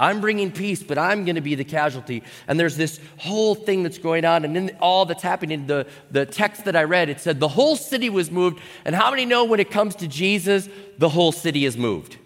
I'm 0.01 0.19
bringing 0.19 0.51
peace, 0.51 0.81
but 0.81 0.97
I'm 0.97 1.25
going 1.25 1.35
to 1.35 1.41
be 1.41 1.53
the 1.53 1.63
casualty. 1.63 2.23
And 2.47 2.59
there's 2.59 2.75
this 2.75 2.99
whole 3.17 3.53
thing 3.53 3.83
that's 3.83 3.99
going 3.99 4.25
on. 4.25 4.43
And 4.43 4.57
in 4.57 4.75
all 4.81 5.05
that's 5.05 5.21
happening, 5.21 5.67
the, 5.67 5.85
the 6.09 6.25
text 6.25 6.65
that 6.65 6.75
I 6.75 6.85
read, 6.85 7.07
it 7.09 7.19
said 7.19 7.39
the 7.39 7.47
whole 7.47 7.75
city 7.75 8.09
was 8.09 8.31
moved. 8.31 8.59
And 8.83 8.95
how 8.95 9.11
many 9.11 9.25
know 9.25 9.45
when 9.45 9.59
it 9.59 9.69
comes 9.69 9.93
to 9.97 10.07
Jesus, 10.07 10.67
the 10.97 11.07
whole 11.07 11.31
city 11.31 11.65
is 11.65 11.77
moved? 11.77 12.17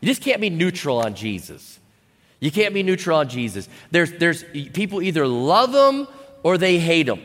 You 0.00 0.08
just 0.08 0.22
can't 0.22 0.40
be 0.40 0.50
neutral 0.50 0.98
on 0.98 1.14
Jesus. 1.14 1.78
You 2.40 2.50
can't 2.50 2.74
be 2.74 2.82
neutral 2.82 3.18
on 3.18 3.28
Jesus. 3.28 3.68
There's, 3.92 4.10
there's 4.14 4.42
people 4.72 5.00
either 5.00 5.24
love 5.24 5.72
him 5.72 6.08
or 6.42 6.58
they 6.58 6.80
hate 6.80 7.08
him. 7.08 7.22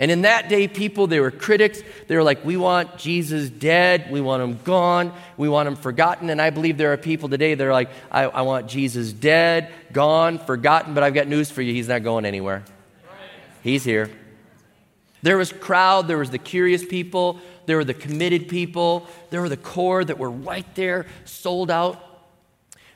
And 0.00 0.10
in 0.10 0.22
that 0.22 0.48
day, 0.48 0.66
people, 0.66 1.06
they 1.06 1.20
were 1.20 1.30
critics. 1.30 1.82
They 2.08 2.16
were 2.16 2.22
like, 2.22 2.42
we 2.42 2.56
want 2.56 2.96
Jesus 2.96 3.50
dead. 3.50 4.10
We 4.10 4.22
want 4.22 4.42
him 4.42 4.58
gone. 4.64 5.12
We 5.36 5.46
want 5.50 5.68
him 5.68 5.76
forgotten. 5.76 6.30
And 6.30 6.40
I 6.40 6.48
believe 6.48 6.78
there 6.78 6.94
are 6.94 6.96
people 6.96 7.28
today 7.28 7.52
that 7.52 7.64
are 7.64 7.72
like, 7.72 7.90
I, 8.10 8.22
I 8.22 8.40
want 8.40 8.66
Jesus 8.66 9.12
dead, 9.12 9.70
gone, 9.92 10.38
forgotten. 10.38 10.94
But 10.94 11.02
I've 11.02 11.12
got 11.12 11.28
news 11.28 11.50
for 11.50 11.60
you. 11.60 11.74
He's 11.74 11.86
not 11.86 12.02
going 12.02 12.24
anywhere. 12.24 12.64
He's 13.62 13.84
here. 13.84 14.10
There 15.20 15.36
was 15.36 15.52
crowd. 15.52 16.08
There 16.08 16.16
was 16.16 16.30
the 16.30 16.38
curious 16.38 16.82
people. 16.82 17.38
There 17.66 17.76
were 17.76 17.84
the 17.84 17.92
committed 17.92 18.48
people. 18.48 19.06
There 19.28 19.42
were 19.42 19.50
the 19.50 19.58
core 19.58 20.02
that 20.02 20.18
were 20.18 20.30
right 20.30 20.74
there, 20.76 21.04
sold 21.26 21.70
out. 21.70 22.02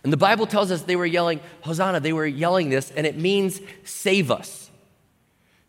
And 0.05 0.13
the 0.13 0.17
Bible 0.17 0.47
tells 0.47 0.71
us 0.71 0.81
they 0.83 0.97
were 0.97 1.05
yelling, 1.05 1.41
Hosanna. 1.61 2.01
They 2.01 2.15
were 2.15 2.27
yelling 2.27 2.71
this, 2.71 2.91
and 2.91 3.07
it 3.07 3.19
means 3.19 3.61
save 3.85 4.31
us 4.31 4.64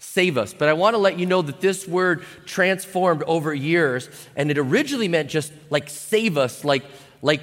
save 0.05 0.38
us. 0.38 0.53
But 0.53 0.69
I 0.69 0.74
want 0.74 0.93
to 0.93 0.97
let 0.97 1.19
you 1.19 1.25
know 1.25 1.41
that 1.41 1.59
this 1.59 1.88
word 1.88 2.24
transformed 2.45 3.24
over 3.24 3.53
years, 3.53 4.09
and 4.35 4.50
it 4.51 4.57
originally 4.57 5.07
meant 5.07 5.29
just 5.29 5.51
like 5.69 5.89
save 5.89 6.38
us, 6.38 6.63
like, 6.63 6.85
like 7.21 7.41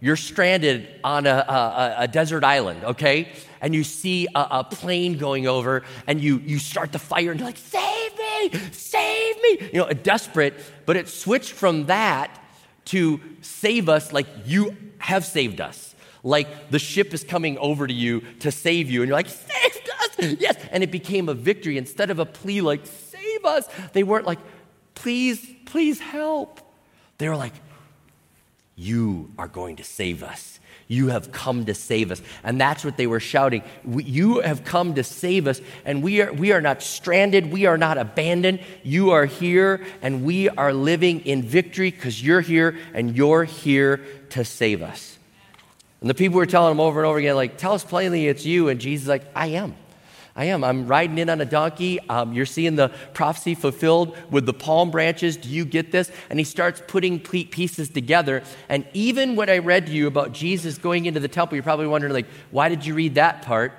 you're 0.00 0.16
stranded 0.16 0.88
on 1.02 1.26
a, 1.26 1.30
a, 1.30 1.94
a 2.00 2.08
desert 2.08 2.44
island, 2.44 2.84
okay? 2.84 3.32
And 3.60 3.74
you 3.74 3.84
see 3.84 4.26
a, 4.34 4.46
a, 4.50 4.64
plane 4.64 5.18
going 5.18 5.46
over, 5.46 5.82
and 6.06 6.20
you, 6.20 6.38
you 6.38 6.58
start 6.58 6.92
the 6.92 6.98
fire, 6.98 7.30
and 7.30 7.40
you're 7.40 7.48
like, 7.48 7.56
save 7.56 8.18
me, 8.18 8.58
save 8.72 9.36
me. 9.42 9.70
You 9.72 9.78
know, 9.80 9.88
desperate, 9.90 10.54
but 10.86 10.96
it 10.96 11.08
switched 11.08 11.52
from 11.52 11.86
that 11.86 12.30
to 12.86 13.20
save 13.40 13.88
us 13.88 14.12
like 14.12 14.26
you 14.46 14.76
have 14.98 15.24
saved 15.24 15.60
us. 15.60 15.94
Like 16.22 16.70
the 16.70 16.78
ship 16.78 17.12
is 17.12 17.24
coming 17.24 17.58
over 17.58 17.86
to 17.86 17.94
you 17.94 18.20
to 18.40 18.50
save 18.50 18.90
you, 18.90 19.02
and 19.02 19.08
you're 19.08 19.16
like, 19.16 19.28
save 19.28 19.83
yes. 20.38 20.56
And 20.70 20.82
it 20.82 20.90
became 20.90 21.28
a 21.28 21.34
victory. 21.34 21.78
Instead 21.78 22.10
of 22.10 22.18
a 22.18 22.26
plea 22.26 22.60
like, 22.60 22.86
save 22.86 23.44
us, 23.44 23.68
they 23.92 24.02
weren't 24.02 24.26
like, 24.26 24.38
please, 24.94 25.44
please 25.66 26.00
help. 26.00 26.60
They 27.18 27.28
were 27.28 27.36
like, 27.36 27.54
you 28.76 29.30
are 29.38 29.48
going 29.48 29.76
to 29.76 29.84
save 29.84 30.22
us. 30.22 30.58
You 30.86 31.08
have 31.08 31.32
come 31.32 31.64
to 31.66 31.74
save 31.74 32.10
us. 32.10 32.20
And 32.42 32.60
that's 32.60 32.84
what 32.84 32.96
they 32.96 33.06
were 33.06 33.20
shouting. 33.20 33.62
You 33.86 34.40
have 34.40 34.64
come 34.64 34.94
to 34.96 35.04
save 35.04 35.46
us, 35.46 35.60
and 35.84 36.02
we 36.02 36.20
are, 36.20 36.32
we 36.32 36.52
are 36.52 36.60
not 36.60 36.82
stranded. 36.82 37.50
We 37.50 37.66
are 37.66 37.78
not 37.78 37.96
abandoned. 37.96 38.60
You 38.82 39.10
are 39.10 39.24
here, 39.24 39.84
and 40.02 40.24
we 40.24 40.48
are 40.50 40.74
living 40.74 41.20
in 41.20 41.42
victory 41.42 41.90
because 41.90 42.22
you're 42.22 42.42
here, 42.42 42.78
and 42.92 43.16
you're 43.16 43.44
here 43.44 44.04
to 44.30 44.44
save 44.44 44.82
us. 44.82 45.18
And 46.00 46.10
the 46.10 46.14
people 46.14 46.36
were 46.36 46.44
telling 46.44 46.72
him 46.72 46.80
over 46.80 47.00
and 47.00 47.06
over 47.06 47.18
again, 47.18 47.34
like, 47.34 47.56
tell 47.56 47.72
us 47.72 47.82
plainly 47.82 48.28
it's 48.28 48.44
you. 48.44 48.68
And 48.68 48.78
Jesus 48.78 49.08
like, 49.08 49.24
I 49.34 49.46
am. 49.48 49.74
I 50.36 50.46
am. 50.46 50.64
I'm 50.64 50.88
riding 50.88 51.18
in 51.18 51.30
on 51.30 51.40
a 51.40 51.44
donkey. 51.44 52.00
Um, 52.08 52.32
you're 52.32 52.44
seeing 52.44 52.74
the 52.74 52.88
prophecy 53.12 53.54
fulfilled 53.54 54.16
with 54.30 54.46
the 54.46 54.52
palm 54.52 54.90
branches. 54.90 55.36
Do 55.36 55.48
you 55.48 55.64
get 55.64 55.92
this? 55.92 56.10
And 56.28 56.40
he 56.40 56.44
starts 56.44 56.82
putting 56.88 57.20
pieces 57.20 57.88
together. 57.88 58.42
And 58.68 58.84
even 58.94 59.36
what 59.36 59.48
I 59.48 59.58
read 59.58 59.86
to 59.86 59.92
you 59.92 60.08
about 60.08 60.32
Jesus 60.32 60.76
going 60.76 61.06
into 61.06 61.20
the 61.20 61.28
temple, 61.28 61.54
you're 61.54 61.62
probably 61.62 61.86
wondering, 61.86 62.12
like, 62.12 62.26
why 62.50 62.68
did 62.68 62.84
you 62.84 62.94
read 62.94 63.14
that 63.14 63.42
part? 63.42 63.72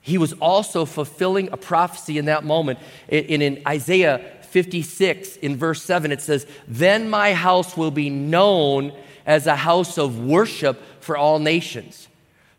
He 0.00 0.18
was 0.18 0.32
also 0.34 0.84
fulfilling 0.84 1.48
a 1.52 1.56
prophecy 1.56 2.18
in 2.18 2.24
that 2.24 2.42
moment. 2.42 2.80
In, 3.06 3.40
in 3.40 3.62
Isaiah 3.66 4.38
56, 4.42 5.36
in 5.36 5.56
verse 5.56 5.82
7, 5.82 6.10
it 6.10 6.20
says, 6.20 6.48
Then 6.66 7.08
my 7.08 7.32
house 7.32 7.76
will 7.76 7.92
be 7.92 8.10
known 8.10 8.92
as 9.24 9.46
a 9.46 9.54
house 9.54 9.98
of 9.98 10.18
worship 10.18 10.82
for 11.00 11.16
all 11.16 11.38
nations. 11.38 12.08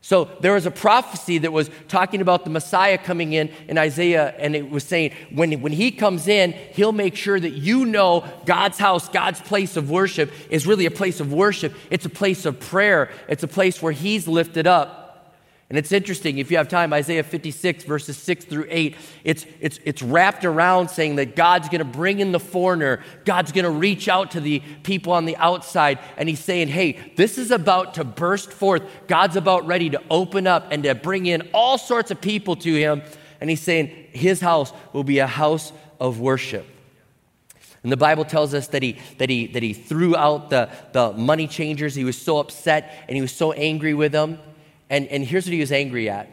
So 0.03 0.25
there 0.41 0.51
was 0.51 0.65
a 0.65 0.72
prophecy 0.72 1.38
that 1.38 1.53
was 1.53 1.69
talking 1.88 2.19
about 2.19 2.43
the 2.43 2.50
Messiah 2.50 2.98
coming 2.98 3.31
in 3.31 3.50
in 3.69 3.77
Isaiah, 3.77 4.36
and 4.38 4.53
it 4.53 4.69
was 4.69 4.83
saying 4.83 5.13
when, 5.31 5.62
when 5.62 5.72
he 5.72 5.91
comes 5.91 6.27
in, 6.27 6.51
he'll 6.51 6.91
make 6.91 7.15
sure 7.15 7.39
that 7.39 7.51
you 7.51 7.86
know 7.86 8.25
God's 8.45 8.77
house, 8.77 9.07
God's 9.07 9.39
place 9.39 9.77
of 9.77 9.89
worship 9.89 10.29
is 10.50 10.67
really 10.67 10.86
a 10.86 10.91
place 10.91 11.22
of 11.22 11.31
worship. 11.31 11.74
It's 11.89 12.03
a 12.03 12.10
place 12.10 12.45
of 12.45 12.60
prayer, 12.60 13.12
it's 13.29 13.43
a 13.43 13.48
place 13.48 13.81
where 13.81 13.93
he's 13.93 14.27
lifted 14.27 14.67
up. 14.67 15.02
And 15.73 15.79
it's 15.79 15.91
interesting, 15.91 16.37
if 16.37 16.51
you 16.51 16.57
have 16.57 16.67
time, 16.67 16.93
Isaiah 16.93 17.23
56, 17.23 17.85
verses 17.85 18.15
6 18.15 18.45
through 18.45 18.67
8, 18.69 18.95
it's, 19.23 19.47
it's, 19.59 19.79
it's 19.83 20.03
wrapped 20.03 20.45
around 20.45 20.89
saying 20.89 21.15
that 21.15 21.35
God's 21.35 21.67
going 21.67 21.79
to 21.79 21.83
bring 21.83 22.19
in 22.19 22.31
the 22.31 22.39
foreigner. 22.39 23.01
God's 23.25 23.51
going 23.51 23.63
to 23.65 23.71
reach 23.71 24.07
out 24.07 24.29
to 24.33 24.39
the 24.39 24.61
people 24.83 25.13
on 25.13 25.25
the 25.25 25.35
outside. 25.37 25.97
And 26.15 26.29
he's 26.29 26.41
saying, 26.41 26.67
hey, 26.67 26.99
this 27.15 27.39
is 27.39 27.49
about 27.49 27.95
to 27.95 28.03
burst 28.03 28.53
forth. 28.53 28.83
God's 29.07 29.35
about 29.35 29.65
ready 29.65 29.89
to 29.89 30.03
open 30.11 30.45
up 30.45 30.67
and 30.69 30.83
to 30.83 30.93
bring 30.93 31.25
in 31.25 31.49
all 31.55 31.79
sorts 31.79 32.11
of 32.11 32.21
people 32.21 32.55
to 32.57 32.75
him. 32.75 33.01
And 33.41 33.49
he's 33.49 33.61
saying 33.61 33.87
his 34.11 34.41
house 34.41 34.71
will 34.93 35.03
be 35.03 35.17
a 35.17 35.25
house 35.25 35.73
of 35.99 36.19
worship. 36.19 36.67
And 37.81 37.91
the 37.91 37.97
Bible 37.97 38.25
tells 38.25 38.53
us 38.53 38.67
that 38.67 38.83
he, 38.83 38.99
that 39.17 39.31
he, 39.31 39.47
that 39.47 39.63
he 39.63 39.73
threw 39.73 40.15
out 40.15 40.51
the, 40.51 40.69
the 40.91 41.13
money 41.13 41.47
changers. 41.47 41.95
He 41.95 42.03
was 42.03 42.21
so 42.21 42.37
upset 42.37 43.05
and 43.07 43.15
he 43.15 43.23
was 43.23 43.31
so 43.31 43.53
angry 43.53 43.95
with 43.95 44.11
them. 44.11 44.37
And, 44.93 45.07
and 45.07 45.25
here's 45.25 45.47
what 45.47 45.53
he 45.53 45.59
was 45.59 45.71
angry 45.71 46.07
at 46.07 46.29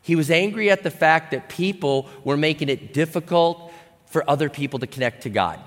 he 0.00 0.16
was 0.16 0.30
angry 0.30 0.70
at 0.70 0.82
the 0.82 0.90
fact 0.90 1.32
that 1.32 1.50
people 1.50 2.08
were 2.24 2.38
making 2.38 2.70
it 2.70 2.94
difficult 2.94 3.70
for 4.06 4.28
other 4.30 4.48
people 4.48 4.78
to 4.78 4.86
connect 4.86 5.24
to 5.24 5.28
God. 5.28 5.60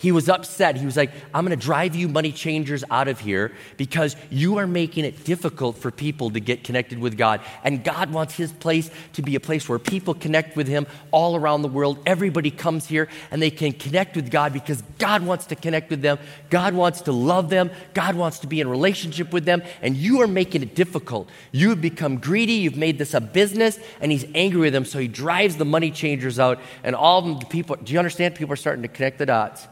He 0.00 0.12
was 0.12 0.28
upset. 0.28 0.76
He 0.76 0.86
was 0.86 0.96
like, 0.96 1.10
I'm 1.34 1.44
going 1.44 1.58
to 1.58 1.62
drive 1.62 1.96
you 1.96 2.06
money 2.08 2.30
changers 2.30 2.84
out 2.88 3.08
of 3.08 3.18
here 3.18 3.50
because 3.76 4.14
you 4.30 4.58
are 4.58 4.66
making 4.66 5.04
it 5.04 5.24
difficult 5.24 5.76
for 5.76 5.90
people 5.90 6.30
to 6.30 6.38
get 6.38 6.62
connected 6.62 7.00
with 7.00 7.18
God. 7.18 7.40
And 7.64 7.82
God 7.82 8.12
wants 8.12 8.36
his 8.36 8.52
place 8.52 8.92
to 9.14 9.22
be 9.22 9.34
a 9.34 9.40
place 9.40 9.68
where 9.68 9.80
people 9.80 10.14
connect 10.14 10.56
with 10.56 10.68
him 10.68 10.86
all 11.10 11.34
around 11.34 11.62
the 11.62 11.68
world. 11.68 11.98
Everybody 12.06 12.52
comes 12.52 12.86
here 12.86 13.08
and 13.32 13.42
they 13.42 13.50
can 13.50 13.72
connect 13.72 14.14
with 14.14 14.30
God 14.30 14.52
because 14.52 14.84
God 14.98 15.24
wants 15.24 15.46
to 15.46 15.56
connect 15.56 15.90
with 15.90 16.00
them. 16.00 16.18
God 16.48 16.74
wants 16.74 17.00
to 17.02 17.12
love 17.12 17.50
them. 17.50 17.68
God 17.92 18.14
wants 18.14 18.38
to 18.40 18.46
be 18.46 18.60
in 18.60 18.68
relationship 18.68 19.32
with 19.32 19.46
them. 19.46 19.64
And 19.82 19.96
you 19.96 20.20
are 20.22 20.28
making 20.28 20.62
it 20.62 20.76
difficult. 20.76 21.28
You 21.50 21.70
have 21.70 21.80
become 21.80 22.18
greedy. 22.18 22.52
You've 22.52 22.76
made 22.76 22.98
this 22.98 23.14
a 23.14 23.20
business. 23.20 23.80
And 24.00 24.12
he's 24.12 24.26
angry 24.32 24.60
with 24.60 24.72
them. 24.72 24.84
So 24.84 25.00
he 25.00 25.08
drives 25.08 25.56
the 25.56 25.64
money 25.64 25.90
changers 25.90 26.38
out. 26.38 26.60
And 26.84 26.94
all 26.94 27.18
of 27.18 27.24
them, 27.24 27.40
the 27.40 27.46
people, 27.46 27.74
do 27.74 27.92
you 27.92 27.98
understand? 27.98 28.36
People 28.36 28.52
are 28.52 28.56
starting 28.56 28.82
to 28.82 28.88
connect 28.88 29.18
the 29.18 29.26
dots. 29.26 29.66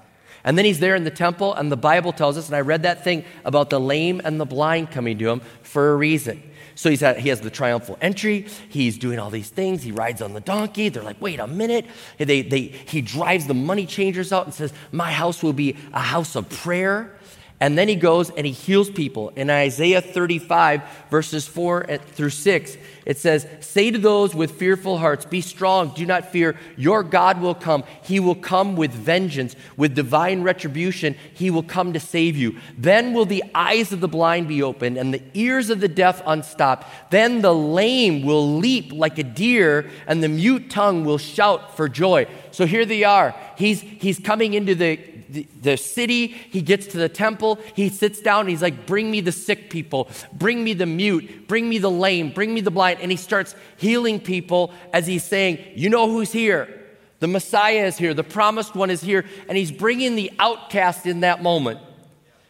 And 0.46 0.56
then 0.56 0.64
he's 0.64 0.78
there 0.78 0.94
in 0.94 1.02
the 1.02 1.10
temple, 1.10 1.52
and 1.54 1.70
the 1.70 1.76
Bible 1.76 2.12
tells 2.12 2.38
us, 2.38 2.46
and 2.46 2.54
I 2.54 2.60
read 2.60 2.84
that 2.84 3.02
thing 3.02 3.24
about 3.44 3.68
the 3.68 3.80
lame 3.80 4.22
and 4.24 4.40
the 4.40 4.46
blind 4.46 4.92
coming 4.92 5.18
to 5.18 5.28
him 5.28 5.40
for 5.62 5.92
a 5.92 5.96
reason. 5.96 6.40
So 6.76 6.88
he's 6.88 7.02
at, 7.02 7.18
he 7.18 7.30
has 7.30 7.40
the 7.40 7.50
triumphal 7.50 7.98
entry. 8.00 8.46
He's 8.68 8.96
doing 8.96 9.18
all 9.18 9.30
these 9.30 9.48
things. 9.48 9.82
He 9.82 9.90
rides 9.90 10.22
on 10.22 10.34
the 10.34 10.40
donkey. 10.40 10.88
They're 10.88 11.02
like, 11.02 11.20
wait 11.20 11.40
a 11.40 11.46
minute. 11.48 11.86
They, 12.18 12.42
they, 12.42 12.60
he 12.60 13.00
drives 13.00 13.46
the 13.46 13.54
money 13.54 13.86
changers 13.86 14.32
out 14.32 14.44
and 14.44 14.54
says, 14.54 14.72
My 14.92 15.10
house 15.10 15.42
will 15.42 15.54
be 15.54 15.76
a 15.92 16.00
house 16.00 16.36
of 16.36 16.48
prayer. 16.48 17.15
And 17.58 17.78
then 17.78 17.88
he 17.88 17.96
goes 17.96 18.28
and 18.30 18.46
he 18.46 18.52
heals 18.52 18.90
people. 18.90 19.30
In 19.30 19.48
Isaiah 19.48 20.02
35, 20.02 20.82
verses 21.10 21.46
4 21.46 21.86
through 22.08 22.30
6, 22.30 22.76
it 23.06 23.16
says, 23.16 23.46
Say 23.60 23.90
to 23.90 23.96
those 23.96 24.34
with 24.34 24.58
fearful 24.58 24.98
hearts, 24.98 25.24
Be 25.24 25.40
strong, 25.40 25.94
do 25.94 26.04
not 26.04 26.30
fear. 26.30 26.58
Your 26.76 27.02
God 27.02 27.40
will 27.40 27.54
come. 27.54 27.84
He 28.02 28.20
will 28.20 28.34
come 28.34 28.76
with 28.76 28.90
vengeance, 28.90 29.56
with 29.74 29.94
divine 29.94 30.42
retribution. 30.42 31.16
He 31.32 31.50
will 31.50 31.62
come 31.62 31.94
to 31.94 32.00
save 32.00 32.36
you. 32.36 32.56
Then 32.76 33.14
will 33.14 33.24
the 33.24 33.44
eyes 33.54 33.90
of 33.90 34.00
the 34.00 34.08
blind 34.08 34.48
be 34.48 34.62
opened 34.62 34.98
and 34.98 35.14
the 35.14 35.22
ears 35.32 35.70
of 35.70 35.80
the 35.80 35.88
deaf 35.88 36.22
unstopped. 36.26 36.86
Then 37.10 37.40
the 37.40 37.54
lame 37.54 38.22
will 38.22 38.58
leap 38.58 38.92
like 38.92 39.16
a 39.16 39.24
deer, 39.24 39.88
and 40.06 40.22
the 40.22 40.28
mute 40.28 40.68
tongue 40.68 41.06
will 41.06 41.18
shout 41.18 41.74
for 41.74 41.88
joy. 41.88 42.26
So 42.50 42.66
here 42.66 42.84
they 42.84 43.04
are. 43.04 43.34
He's, 43.56 43.80
he's 43.80 44.18
coming 44.18 44.52
into 44.52 44.74
the 44.74 45.15
the, 45.28 45.46
the 45.62 45.76
city, 45.76 46.28
he 46.28 46.62
gets 46.62 46.86
to 46.88 46.98
the 46.98 47.08
temple, 47.08 47.58
he 47.74 47.88
sits 47.88 48.20
down, 48.20 48.40
and 48.40 48.50
he's 48.50 48.62
like, 48.62 48.86
Bring 48.86 49.10
me 49.10 49.20
the 49.20 49.32
sick 49.32 49.70
people, 49.70 50.08
bring 50.32 50.62
me 50.62 50.72
the 50.72 50.86
mute, 50.86 51.48
bring 51.48 51.68
me 51.68 51.78
the 51.78 51.90
lame, 51.90 52.30
bring 52.30 52.52
me 52.54 52.60
the 52.60 52.70
blind. 52.70 53.00
And 53.00 53.10
he 53.10 53.16
starts 53.16 53.54
healing 53.76 54.20
people 54.20 54.72
as 54.92 55.06
he's 55.06 55.24
saying, 55.24 55.58
You 55.74 55.90
know 55.90 56.08
who's 56.08 56.32
here? 56.32 56.82
The 57.18 57.28
Messiah 57.28 57.86
is 57.86 57.96
here, 57.96 58.12
the 58.12 58.24
promised 58.24 58.74
one 58.74 58.90
is 58.90 59.00
here, 59.00 59.24
and 59.48 59.56
he's 59.56 59.72
bringing 59.72 60.16
the 60.16 60.30
outcast 60.38 61.06
in 61.06 61.20
that 61.20 61.42
moment. 61.42 61.80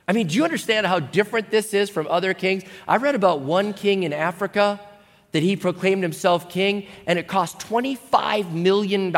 I 0.09 0.13
mean, 0.13 0.29
do 0.29 0.37
you 0.37 0.45
understand 0.45 0.87
how 0.87 1.01
different 1.01 1.51
this 1.51 1.75
is 1.75 1.91
from 1.91 2.07
other 2.09 2.35
kings? 2.35 2.65
I 2.87 2.97
read 2.97 3.15
about 3.15 3.41
one 3.41 3.73
king 3.73 4.05
in 4.05 4.13
Africa 4.13 4.81
that 5.37 5.43
he 5.43 5.55
proclaimed 5.55 6.03
himself 6.03 6.49
king, 6.49 6.87
and 7.07 7.19
it 7.19 7.29
cost 7.29 7.59
$25 7.59 8.53
million 8.53 9.13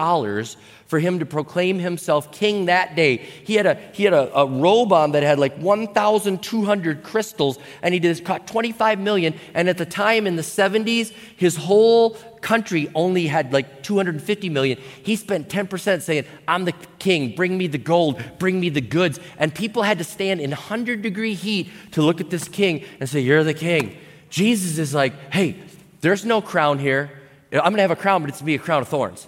for 0.88 0.98
him 0.98 1.20
to 1.20 1.26
proclaim 1.26 1.78
himself 1.78 2.33
king 2.33 2.64
that 2.64 2.96
day. 2.96 3.18
He 3.18 3.54
had 3.54 3.66
a, 3.66 3.74
he 3.92 4.02
had 4.02 4.14
a, 4.14 4.37
a 4.37 4.46
robe 4.46 4.92
on 4.92 5.12
that 5.12 5.22
had 5.22 5.38
like 5.38 5.57
1,200 5.59 7.04
crystals, 7.04 7.61
and 7.83 7.94
he 7.94 8.00
did 8.00 8.09
this. 8.09 8.20
Caught 8.20 8.48
25 8.48 8.98
million. 8.98 9.35
And 9.54 9.68
at 9.68 9.78
the 9.78 9.87
time 9.87 10.26
in 10.26 10.35
the 10.35 10.42
70s, 10.42 11.12
his 11.37 11.54
whole 11.54 12.14
country 12.40 12.90
only 12.96 13.28
had 13.28 13.52
like 13.52 13.85
250 13.85 14.48
million. 14.48 14.78
He 15.04 15.14
spent 15.14 15.48
10% 15.48 16.02
saying, 16.02 16.24
I'm 16.48 16.64
the 16.64 16.74
king, 16.98 17.37
bring 17.37 17.57
me 17.57 17.68
the 17.68 17.78
gold, 17.78 18.20
bring 18.40 18.59
me 18.59 18.70
the 18.70 18.81
goods. 18.81 19.20
And 19.38 19.54
people 19.54 19.85
had 19.85 19.98
to 19.98 20.04
stand 20.04 20.40
in 20.40 20.50
100 20.50 21.02
degree 21.02 21.35
heat 21.35 21.68
to 21.92 22.02
look 22.02 22.20
at 22.20 22.31
this 22.31 22.48
king 22.48 22.85
and 22.98 23.09
say, 23.09 23.20
You're 23.20 23.44
the 23.44 23.54
king. 23.54 23.96
Jesus 24.31 24.78
is 24.78 24.94
like, 24.94 25.12
Hey, 25.33 25.61
there's 26.00 26.24
no 26.24 26.40
crown 26.40 26.78
here. 26.78 27.11
I'm 27.52 27.61
going 27.61 27.76
to 27.76 27.82
have 27.82 27.90
a 27.90 27.96
crown, 27.96 28.22
but 28.22 28.28
it's 28.28 28.38
going 28.38 28.46
to 28.46 28.46
be 28.46 28.54
a 28.54 28.58
crown 28.58 28.82
of 28.82 28.88
thorns. 28.88 29.26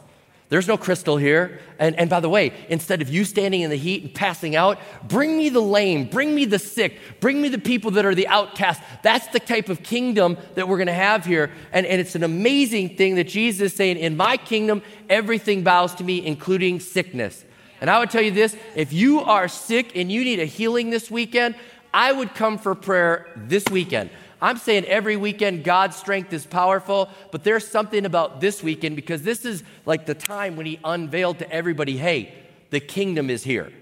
There's 0.51 0.67
no 0.67 0.77
crystal 0.77 1.17
here. 1.17 1.61
And, 1.79 1.95
and 1.97 2.11
by 2.11 2.19
the 2.19 2.29
way, 2.29 2.53
instead 2.69 3.01
of 3.03 3.09
you 3.09 3.25
standing 3.25 3.61
in 3.61 3.71
the 3.71 3.77
heat 3.77 4.03
and 4.03 4.13
passing 4.13 4.57
out, 4.57 4.79
bring 5.05 5.39
me 5.39 5.49
the 5.49 5.61
lame, 5.61 6.11
bring 6.11 6.35
me 6.35 6.45
the 6.45 6.59
sick, 6.59 6.99
bring 7.21 7.41
me 7.41 7.49
the 7.49 7.59
people 7.59 7.93
that 7.93 8.05
are 8.05 8.17
the 8.17 8.27
outcast. 8.27 8.83
That's 9.05 9.29
the 9.29 9.39
type 9.39 9.69
of 9.69 9.85
kingdom 9.85 10.37
that 10.57 10.67
we're 10.67 10.77
going 10.77 10.89
to 10.89 10.93
have 10.93 11.25
here. 11.25 11.53
And, 11.73 11.87
and 11.87 12.01
it's 12.01 12.17
an 12.17 12.25
amazing 12.25 12.97
thing 12.97 13.15
that 13.15 13.29
Jesus 13.29 13.71
is 13.73 13.77
saying, 13.77 13.99
In 13.99 14.17
my 14.17 14.37
kingdom, 14.37 14.83
everything 15.09 15.63
bows 15.63 15.95
to 15.95 16.05
me, 16.05 16.27
including 16.27 16.81
sickness. 16.81 17.45
And 17.81 17.89
I 17.89 18.01
would 18.01 18.11
tell 18.11 18.23
you 18.23 18.33
this 18.33 18.57
if 18.75 18.93
you 18.93 19.21
are 19.21 19.47
sick 19.47 19.93
and 19.95 20.11
you 20.11 20.25
need 20.25 20.41
a 20.41 20.45
healing 20.45 20.91
this 20.91 21.13
weekend, 21.13 21.55
I 21.95 22.11
would 22.11 22.35
come 22.35 22.59
for 22.59 22.75
prayer 22.75 23.29
this 23.37 23.65
weekend. 23.71 24.11
I'm 24.43 24.57
saying 24.57 24.85
every 24.87 25.17
weekend 25.17 25.65
God's 25.65 25.97
strength 25.97 26.33
is 26.33 26.47
powerful, 26.47 27.11
but 27.31 27.45
there's 27.45 27.67
something 27.67 28.07
about 28.07 28.41
this 28.41 28.63
weekend 28.63 28.97
because 28.97 29.23
this 29.23 29.45
is 29.45 29.63
like 29.87 30.07
the 30.07 30.15
time 30.15 30.57
when 30.57 30.67
He 30.67 30.79
unveiled 30.85 31.39
to 31.41 31.51
everybody 31.51 31.97
hey, 31.97 32.35
the 32.71 32.81
kingdom 32.81 33.31
is 33.31 33.43
here. 33.43 33.73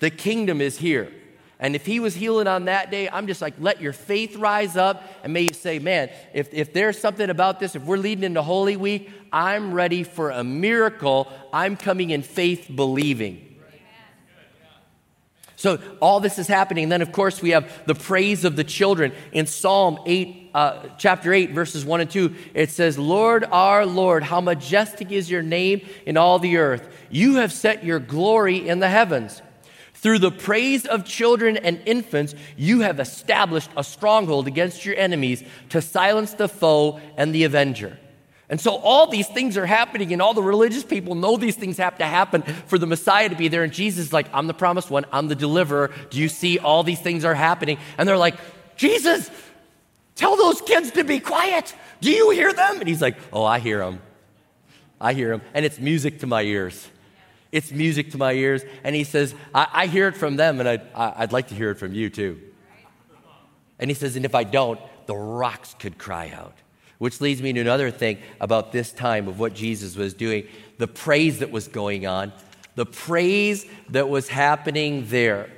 The 0.00 0.10
kingdom 0.10 0.60
is 0.60 0.78
here. 0.78 1.12
And 1.62 1.76
if 1.76 1.86
he 1.86 2.00
was 2.00 2.16
healing 2.16 2.48
on 2.48 2.64
that 2.64 2.90
day, 2.90 3.08
I'm 3.08 3.28
just 3.28 3.40
like, 3.40 3.54
let 3.60 3.80
your 3.80 3.92
faith 3.92 4.34
rise 4.34 4.76
up 4.76 5.04
and 5.22 5.32
may 5.32 5.42
you 5.42 5.54
say, 5.54 5.78
man, 5.78 6.10
if, 6.34 6.52
if 6.52 6.72
there's 6.72 6.98
something 6.98 7.30
about 7.30 7.60
this, 7.60 7.76
if 7.76 7.84
we're 7.84 7.98
leading 7.98 8.24
into 8.24 8.42
Holy 8.42 8.76
Week, 8.76 9.08
I'm 9.32 9.72
ready 9.72 10.02
for 10.02 10.30
a 10.30 10.42
miracle. 10.42 11.28
I'm 11.52 11.76
coming 11.76 12.10
in 12.10 12.22
faith 12.22 12.68
believing. 12.74 13.51
So 15.62 15.78
all 16.00 16.18
this 16.18 16.40
is 16.40 16.48
happening. 16.48 16.82
And 16.82 16.92
then, 16.92 17.02
of 17.02 17.12
course, 17.12 17.40
we 17.40 17.50
have 17.50 17.86
the 17.86 17.94
praise 17.94 18.44
of 18.44 18.56
the 18.56 18.64
children. 18.64 19.12
In 19.30 19.46
Psalm 19.46 19.96
8, 20.04 20.50
uh, 20.52 20.86
chapter 20.98 21.32
8, 21.32 21.52
verses 21.52 21.84
1 21.84 22.00
and 22.00 22.10
2, 22.10 22.34
it 22.52 22.70
says, 22.70 22.98
Lord, 22.98 23.44
our 23.44 23.86
Lord, 23.86 24.24
how 24.24 24.40
majestic 24.40 25.12
is 25.12 25.30
your 25.30 25.40
name 25.40 25.86
in 26.04 26.16
all 26.16 26.40
the 26.40 26.56
earth. 26.56 26.88
You 27.10 27.36
have 27.36 27.52
set 27.52 27.84
your 27.84 28.00
glory 28.00 28.68
in 28.68 28.80
the 28.80 28.88
heavens. 28.88 29.40
Through 29.94 30.18
the 30.18 30.32
praise 30.32 30.84
of 30.84 31.04
children 31.04 31.56
and 31.56 31.80
infants, 31.86 32.34
you 32.56 32.80
have 32.80 32.98
established 32.98 33.70
a 33.76 33.84
stronghold 33.84 34.48
against 34.48 34.84
your 34.84 34.96
enemies 34.96 35.44
to 35.68 35.80
silence 35.80 36.34
the 36.34 36.48
foe 36.48 36.98
and 37.16 37.32
the 37.32 37.44
avenger. 37.44 38.00
And 38.52 38.60
so 38.60 38.76
all 38.76 39.06
these 39.06 39.26
things 39.28 39.56
are 39.56 39.64
happening, 39.64 40.12
and 40.12 40.20
all 40.20 40.34
the 40.34 40.42
religious 40.42 40.84
people 40.84 41.14
know 41.14 41.38
these 41.38 41.56
things 41.56 41.78
have 41.78 41.96
to 41.96 42.04
happen 42.04 42.42
for 42.42 42.76
the 42.76 42.86
Messiah 42.86 43.30
to 43.30 43.34
be 43.34 43.48
there. 43.48 43.62
And 43.62 43.72
Jesus 43.72 44.08
is 44.08 44.12
like, 44.12 44.26
I'm 44.34 44.46
the 44.46 44.52
promised 44.52 44.90
one, 44.90 45.06
I'm 45.10 45.28
the 45.28 45.34
deliverer. 45.34 45.90
Do 46.10 46.20
you 46.20 46.28
see 46.28 46.58
all 46.58 46.82
these 46.82 47.00
things 47.00 47.24
are 47.24 47.32
happening? 47.32 47.78
And 47.96 48.06
they're 48.06 48.18
like, 48.18 48.34
Jesus, 48.76 49.30
tell 50.16 50.36
those 50.36 50.60
kids 50.60 50.90
to 50.90 51.02
be 51.02 51.18
quiet. 51.18 51.74
Do 52.02 52.10
you 52.10 52.28
hear 52.28 52.52
them? 52.52 52.78
And 52.78 52.86
he's 52.86 53.00
like, 53.00 53.16
Oh, 53.32 53.42
I 53.42 53.58
hear 53.58 53.78
them. 53.78 54.02
I 55.00 55.14
hear 55.14 55.30
them. 55.30 55.40
And 55.54 55.64
it's 55.64 55.78
music 55.78 56.20
to 56.20 56.26
my 56.26 56.42
ears. 56.42 56.90
It's 57.52 57.72
music 57.72 58.10
to 58.10 58.18
my 58.18 58.34
ears. 58.34 58.64
And 58.84 58.94
he 58.94 59.04
says, 59.04 59.34
I, 59.54 59.66
I 59.72 59.86
hear 59.86 60.08
it 60.08 60.16
from 60.18 60.36
them, 60.36 60.60
and 60.60 60.68
I'd, 60.68 60.82
I'd 60.94 61.32
like 61.32 61.48
to 61.48 61.54
hear 61.54 61.70
it 61.70 61.78
from 61.78 61.94
you 61.94 62.10
too. 62.10 62.38
And 63.78 63.90
he 63.90 63.94
says, 63.94 64.14
And 64.14 64.26
if 64.26 64.34
I 64.34 64.44
don't, 64.44 64.78
the 65.06 65.16
rocks 65.16 65.74
could 65.78 65.96
cry 65.96 66.30
out. 66.36 66.58
Which 67.02 67.20
leads 67.20 67.42
me 67.42 67.52
to 67.52 67.58
another 67.58 67.90
thing 67.90 68.18
about 68.40 68.70
this 68.70 68.92
time 68.92 69.26
of 69.26 69.40
what 69.40 69.54
Jesus 69.54 69.96
was 69.96 70.14
doing 70.14 70.46
the 70.78 70.86
praise 70.86 71.40
that 71.40 71.50
was 71.50 71.66
going 71.66 72.06
on, 72.06 72.32
the 72.76 72.86
praise 72.86 73.66
that 73.88 74.08
was 74.08 74.28
happening 74.28 75.06
there. 75.08 75.50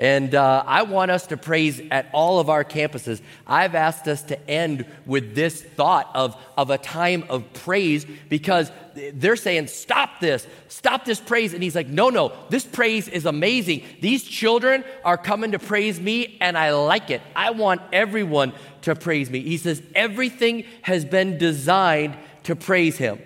And 0.00 0.34
uh, 0.34 0.64
I 0.66 0.84
want 0.84 1.10
us 1.10 1.26
to 1.26 1.36
praise 1.36 1.78
at 1.90 2.06
all 2.12 2.40
of 2.40 2.48
our 2.48 2.64
campuses. 2.64 3.20
I've 3.46 3.74
asked 3.74 4.08
us 4.08 4.22
to 4.24 4.50
end 4.50 4.86
with 5.04 5.34
this 5.34 5.62
thought 5.62 6.10
of, 6.14 6.42
of 6.56 6.70
a 6.70 6.78
time 6.78 7.24
of 7.28 7.52
praise 7.52 8.06
because 8.30 8.72
they're 9.12 9.36
saying, 9.36 9.66
Stop 9.66 10.18
this, 10.18 10.46
stop 10.68 11.04
this 11.04 11.20
praise. 11.20 11.52
And 11.52 11.62
he's 11.62 11.74
like, 11.74 11.86
No, 11.86 12.08
no, 12.08 12.32
this 12.48 12.64
praise 12.64 13.08
is 13.08 13.26
amazing. 13.26 13.84
These 14.00 14.24
children 14.24 14.84
are 15.04 15.18
coming 15.18 15.52
to 15.52 15.58
praise 15.58 16.00
me, 16.00 16.38
and 16.40 16.56
I 16.56 16.72
like 16.72 17.10
it. 17.10 17.20
I 17.36 17.50
want 17.50 17.82
everyone 17.92 18.54
to 18.82 18.96
praise 18.96 19.28
me. 19.28 19.40
He 19.40 19.58
says, 19.58 19.82
Everything 19.94 20.64
has 20.80 21.04
been 21.04 21.36
designed 21.36 22.16
to 22.44 22.56
praise 22.56 22.96
him. 22.96 23.20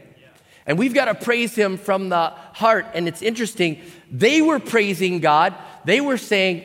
And 0.67 0.79
we've 0.79 0.95
got 0.95 1.05
to 1.05 1.15
praise 1.15 1.55
him 1.55 1.77
from 1.77 2.09
the 2.09 2.31
heart. 2.55 2.87
And 2.95 3.07
it's 3.07 3.23
interesting, 3.23 3.81
they 4.11 4.41
were 4.41 4.59
praising 4.59 5.21
God 5.21 5.55
they 5.85 6.01
were 6.01 6.19
saying, 6.19 6.65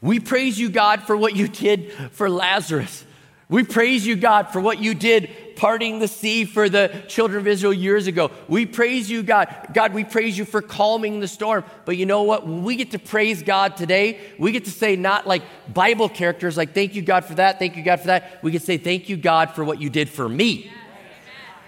We 0.00 0.20
praise 0.20 0.58
you, 0.58 0.68
God, 0.68 1.02
for 1.02 1.16
what 1.16 1.36
you 1.36 1.48
did 1.48 1.92
for 2.12 2.28
Lazarus. 2.28 3.04
We 3.48 3.64
praise 3.64 4.06
you, 4.06 4.16
God, 4.16 4.48
for 4.48 4.62
what 4.62 4.78
you 4.78 4.94
did 4.94 5.28
parting 5.56 5.98
the 5.98 6.08
sea 6.08 6.46
for 6.46 6.70
the 6.70 7.04
children 7.06 7.38
of 7.38 7.46
Israel 7.46 7.74
years 7.74 8.06
ago. 8.06 8.30
We 8.48 8.64
praise 8.64 9.10
you, 9.10 9.22
God. 9.22 9.54
God, 9.74 9.92
we 9.92 10.04
praise 10.04 10.38
you 10.38 10.46
for 10.46 10.62
calming 10.62 11.20
the 11.20 11.28
storm. 11.28 11.62
But 11.84 11.98
you 11.98 12.06
know 12.06 12.22
what? 12.22 12.46
When 12.46 12.64
we 12.64 12.76
get 12.76 12.92
to 12.92 12.98
praise 12.98 13.42
God 13.42 13.76
today, 13.76 14.18
we 14.38 14.52
get 14.52 14.64
to 14.64 14.70
say 14.70 14.96
not 14.96 15.26
like 15.26 15.42
Bible 15.72 16.08
characters, 16.08 16.56
like, 16.56 16.72
thank 16.72 16.94
you, 16.94 17.02
God, 17.02 17.26
for 17.26 17.34
that, 17.34 17.58
thank 17.58 17.76
you, 17.76 17.82
God, 17.82 18.00
for 18.00 18.06
that. 18.06 18.42
We 18.42 18.52
can 18.52 18.60
say, 18.60 18.78
thank 18.78 19.10
you, 19.10 19.18
God, 19.18 19.50
for 19.50 19.64
what 19.64 19.80
you 19.80 19.90
did 19.90 20.08
for 20.08 20.28
me. 20.28 20.72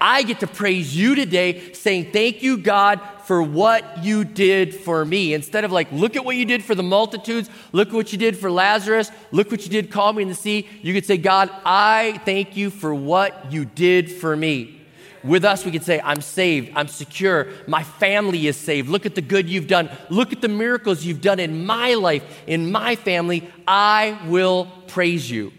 I 0.00 0.22
get 0.22 0.40
to 0.40 0.46
praise 0.46 0.96
you 0.96 1.14
today, 1.14 1.72
saying, 1.72 2.12
Thank 2.12 2.42
you, 2.42 2.57
God, 2.57 3.00
for 3.24 3.42
what 3.42 4.04
you 4.04 4.24
did 4.24 4.74
for 4.74 5.04
me. 5.04 5.35
Instead 5.35 5.64
of 5.64 5.72
like, 5.72 5.90
look 5.92 6.16
at 6.16 6.24
what 6.24 6.37
you 6.37 6.44
did 6.44 6.62
for 6.62 6.74
the 6.74 6.83
multitudes, 6.83 7.48
look 7.72 7.92
what 7.92 8.12
you 8.12 8.18
did 8.18 8.37
for 8.37 8.50
Lazarus, 8.50 9.11
look 9.33 9.50
what 9.50 9.62
you 9.62 9.70
did 9.70 9.90
calming 9.90 10.22
in 10.22 10.28
the 10.28 10.35
sea, 10.35 10.68
you 10.83 10.92
could 10.92 11.07
say, 11.07 11.16
God, 11.16 11.50
I 11.64 12.20
thank 12.24 12.57
you 12.57 12.70
for 12.70 12.94
what 12.94 13.50
you 13.50 13.64
did 13.64 14.11
for 14.11 14.37
me. 14.37 14.83
With 15.22 15.42
us, 15.42 15.64
we 15.64 15.72
could 15.72 15.85
say, 15.85 16.00
I'm 16.04 16.20
saved, 16.20 16.72
I'm 16.76 16.87
secure, 16.87 17.48
my 17.66 17.83
family 17.83 18.46
is 18.46 18.59
saved. 18.59 18.90
Look 18.90 19.07
at 19.07 19.14
the 19.14 19.22
good 19.22 19.48
you've 19.48 19.68
done. 19.68 19.88
Look 20.11 20.35
at 20.35 20.42
the 20.42 20.48
miracles 20.48 21.02
you've 21.02 21.22
done 21.22 21.40
in 21.40 21.64
my 21.64 21.94
life, 21.94 22.42
in 22.46 22.70
my 22.70 22.94
family. 22.94 23.50
I 23.66 24.20
will 24.26 24.66
praise 24.87 25.30
you. 25.30 25.52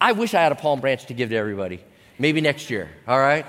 I 0.00 0.12
wish 0.12 0.32
I 0.32 0.40
had 0.40 0.50
a 0.50 0.54
palm 0.54 0.80
branch 0.80 1.04
to 1.06 1.14
give 1.14 1.28
to 1.28 1.36
everybody. 1.36 1.84
Maybe 2.20 2.42
next 2.42 2.68
year, 2.68 2.90
all 3.08 3.18
right? 3.18 3.46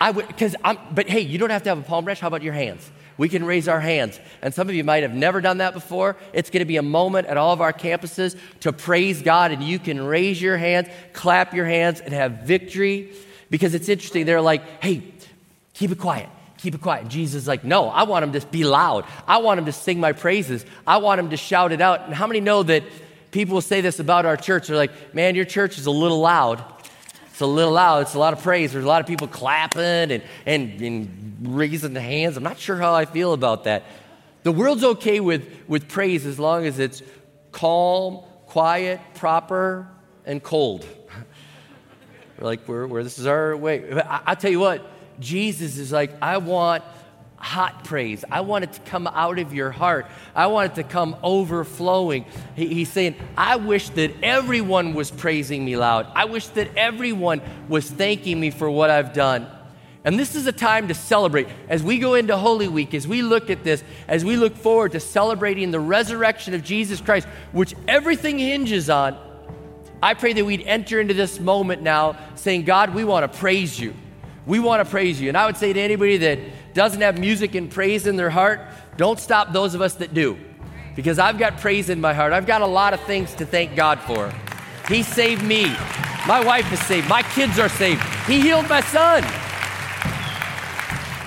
I 0.00 0.10
would, 0.10 0.26
because 0.26 0.56
I'm, 0.64 0.76
but 0.90 1.08
hey, 1.08 1.20
you 1.20 1.38
don't 1.38 1.50
have 1.50 1.62
to 1.62 1.68
have 1.68 1.78
a 1.78 1.82
palm 1.82 2.04
branch. 2.04 2.18
How 2.18 2.26
about 2.26 2.42
your 2.42 2.52
hands? 2.52 2.90
We 3.16 3.28
can 3.28 3.44
raise 3.44 3.68
our 3.68 3.78
hands. 3.78 4.18
And 4.42 4.52
some 4.52 4.68
of 4.68 4.74
you 4.74 4.82
might 4.82 5.04
have 5.04 5.14
never 5.14 5.40
done 5.40 5.58
that 5.58 5.72
before. 5.72 6.16
It's 6.32 6.50
going 6.50 6.62
to 6.62 6.66
be 6.66 6.78
a 6.78 6.82
moment 6.82 7.28
at 7.28 7.36
all 7.36 7.52
of 7.52 7.60
our 7.60 7.72
campuses 7.72 8.36
to 8.60 8.72
praise 8.72 9.22
God, 9.22 9.52
and 9.52 9.62
you 9.62 9.78
can 9.78 10.02
raise 10.02 10.42
your 10.42 10.56
hands, 10.56 10.88
clap 11.12 11.54
your 11.54 11.64
hands, 11.64 12.00
and 12.00 12.12
have 12.12 12.42
victory. 12.42 13.12
Because 13.50 13.72
it's 13.72 13.88
interesting. 13.88 14.26
They're 14.26 14.40
like, 14.40 14.82
hey, 14.82 15.04
keep 15.72 15.92
it 15.92 16.00
quiet. 16.00 16.28
Keep 16.58 16.74
it 16.74 16.80
quiet. 16.80 17.02
And 17.02 17.10
Jesus 17.10 17.42
is 17.42 17.46
like, 17.46 17.62
no, 17.62 17.88
I 17.88 18.02
want 18.02 18.24
him 18.24 18.32
to 18.32 18.44
be 18.48 18.64
loud. 18.64 19.04
I 19.28 19.38
want 19.38 19.60
him 19.60 19.66
to 19.66 19.72
sing 19.72 20.00
my 20.00 20.12
praises. 20.12 20.66
I 20.86 20.96
want 20.96 21.20
him 21.20 21.30
to 21.30 21.36
shout 21.36 21.70
it 21.70 21.80
out. 21.80 22.06
And 22.06 22.14
how 22.14 22.26
many 22.26 22.40
know 22.40 22.64
that 22.64 22.82
people 23.30 23.54
will 23.54 23.60
say 23.60 23.80
this 23.80 24.00
about 24.00 24.26
our 24.26 24.36
church? 24.36 24.66
They're 24.66 24.76
like, 24.76 25.14
man, 25.14 25.36
your 25.36 25.44
church 25.44 25.78
is 25.78 25.86
a 25.86 25.92
little 25.92 26.18
loud. 26.18 26.64
It's 27.32 27.40
a 27.40 27.46
little 27.46 27.72
loud. 27.72 28.02
It's 28.02 28.14
a 28.14 28.18
lot 28.18 28.34
of 28.34 28.42
praise. 28.42 28.72
There's 28.72 28.84
a 28.84 28.88
lot 28.88 29.00
of 29.00 29.06
people 29.06 29.26
clapping 29.26 29.80
and, 29.80 30.22
and, 30.44 30.80
and 30.82 31.36
raising 31.56 31.94
the 31.94 32.00
hands. 32.00 32.36
I'm 32.36 32.42
not 32.42 32.58
sure 32.58 32.76
how 32.76 32.94
I 32.94 33.06
feel 33.06 33.32
about 33.32 33.64
that. 33.64 33.84
The 34.42 34.52
world's 34.52 34.84
okay 34.84 35.18
with, 35.18 35.48
with 35.66 35.88
praise 35.88 36.26
as 36.26 36.38
long 36.38 36.66
as 36.66 36.78
it's 36.78 37.02
calm, 37.50 38.22
quiet, 38.46 39.00
proper, 39.14 39.88
and 40.26 40.42
cold. 40.42 40.86
we're 42.38 42.44
like, 42.44 42.66
where, 42.66 42.86
where 42.86 43.02
this 43.02 43.18
is 43.18 43.26
our 43.26 43.56
way. 43.56 43.90
I, 44.02 44.20
I 44.26 44.34
tell 44.34 44.50
you 44.50 44.60
what, 44.60 44.86
Jesus 45.18 45.78
is 45.78 45.90
like, 45.90 46.12
I 46.20 46.36
want 46.36 46.84
hot 47.42 47.82
praise. 47.82 48.24
I 48.30 48.42
want 48.42 48.62
it 48.64 48.72
to 48.74 48.80
come 48.82 49.08
out 49.08 49.40
of 49.40 49.52
your 49.52 49.72
heart. 49.72 50.06
I 50.34 50.46
want 50.46 50.72
it 50.72 50.74
to 50.76 50.84
come 50.84 51.16
overflowing. 51.24 52.24
He, 52.54 52.68
he's 52.68 52.92
saying, 52.92 53.16
I 53.36 53.56
wish 53.56 53.88
that 53.90 54.12
everyone 54.22 54.94
was 54.94 55.10
praising 55.10 55.64
me 55.64 55.76
loud. 55.76 56.06
I 56.14 56.26
wish 56.26 56.46
that 56.48 56.76
everyone 56.76 57.42
was 57.68 57.90
thanking 57.90 58.38
me 58.38 58.50
for 58.50 58.70
what 58.70 58.90
I've 58.90 59.12
done. 59.12 59.48
And 60.04 60.18
this 60.18 60.36
is 60.36 60.46
a 60.46 60.52
time 60.52 60.88
to 60.88 60.94
celebrate. 60.94 61.48
As 61.68 61.82
we 61.82 61.98
go 61.98 62.14
into 62.14 62.36
Holy 62.36 62.68
Week, 62.68 62.94
as 62.94 63.08
we 63.08 63.22
look 63.22 63.50
at 63.50 63.64
this, 63.64 63.82
as 64.06 64.24
we 64.24 64.36
look 64.36 64.56
forward 64.56 64.92
to 64.92 65.00
celebrating 65.00 65.72
the 65.72 65.80
resurrection 65.80 66.54
of 66.54 66.62
Jesus 66.62 67.00
Christ, 67.00 67.26
which 67.50 67.74
everything 67.88 68.38
hinges 68.38 68.88
on, 68.88 69.16
I 70.00 70.14
pray 70.14 70.32
that 70.32 70.44
we'd 70.44 70.62
enter 70.62 71.00
into 71.00 71.14
this 71.14 71.40
moment 71.40 71.82
now 71.82 72.16
saying, 72.36 72.64
God, 72.64 72.94
we 72.94 73.04
want 73.04 73.30
to 73.30 73.38
praise 73.38 73.78
you. 73.78 73.94
We 74.46 74.58
want 74.58 74.84
to 74.84 74.90
praise 74.90 75.20
you. 75.20 75.28
And 75.28 75.36
I 75.36 75.46
would 75.46 75.56
say 75.56 75.72
to 75.72 75.80
anybody 75.80 76.16
that 76.18 76.38
doesn't 76.74 77.00
have 77.00 77.18
music 77.18 77.54
and 77.54 77.70
praise 77.70 78.06
in 78.06 78.16
their 78.16 78.30
heart, 78.30 78.60
don't 78.96 79.18
stop 79.18 79.52
those 79.52 79.74
of 79.74 79.80
us 79.80 79.94
that 79.94 80.14
do. 80.14 80.38
Because 80.94 81.18
I've 81.18 81.38
got 81.38 81.58
praise 81.58 81.88
in 81.88 82.00
my 82.00 82.12
heart. 82.12 82.32
I've 82.32 82.46
got 82.46 82.60
a 82.60 82.66
lot 82.66 82.92
of 82.92 83.00
things 83.00 83.34
to 83.36 83.46
thank 83.46 83.74
God 83.74 84.00
for. 84.00 84.32
He 84.88 85.02
saved 85.02 85.42
me. 85.42 85.64
My 86.26 86.42
wife 86.44 86.70
is 86.72 86.80
saved. 86.80 87.08
My 87.08 87.22
kids 87.22 87.58
are 87.58 87.68
saved. 87.68 88.02
He 88.26 88.40
healed 88.40 88.68
my 88.68 88.80
son. 88.80 89.22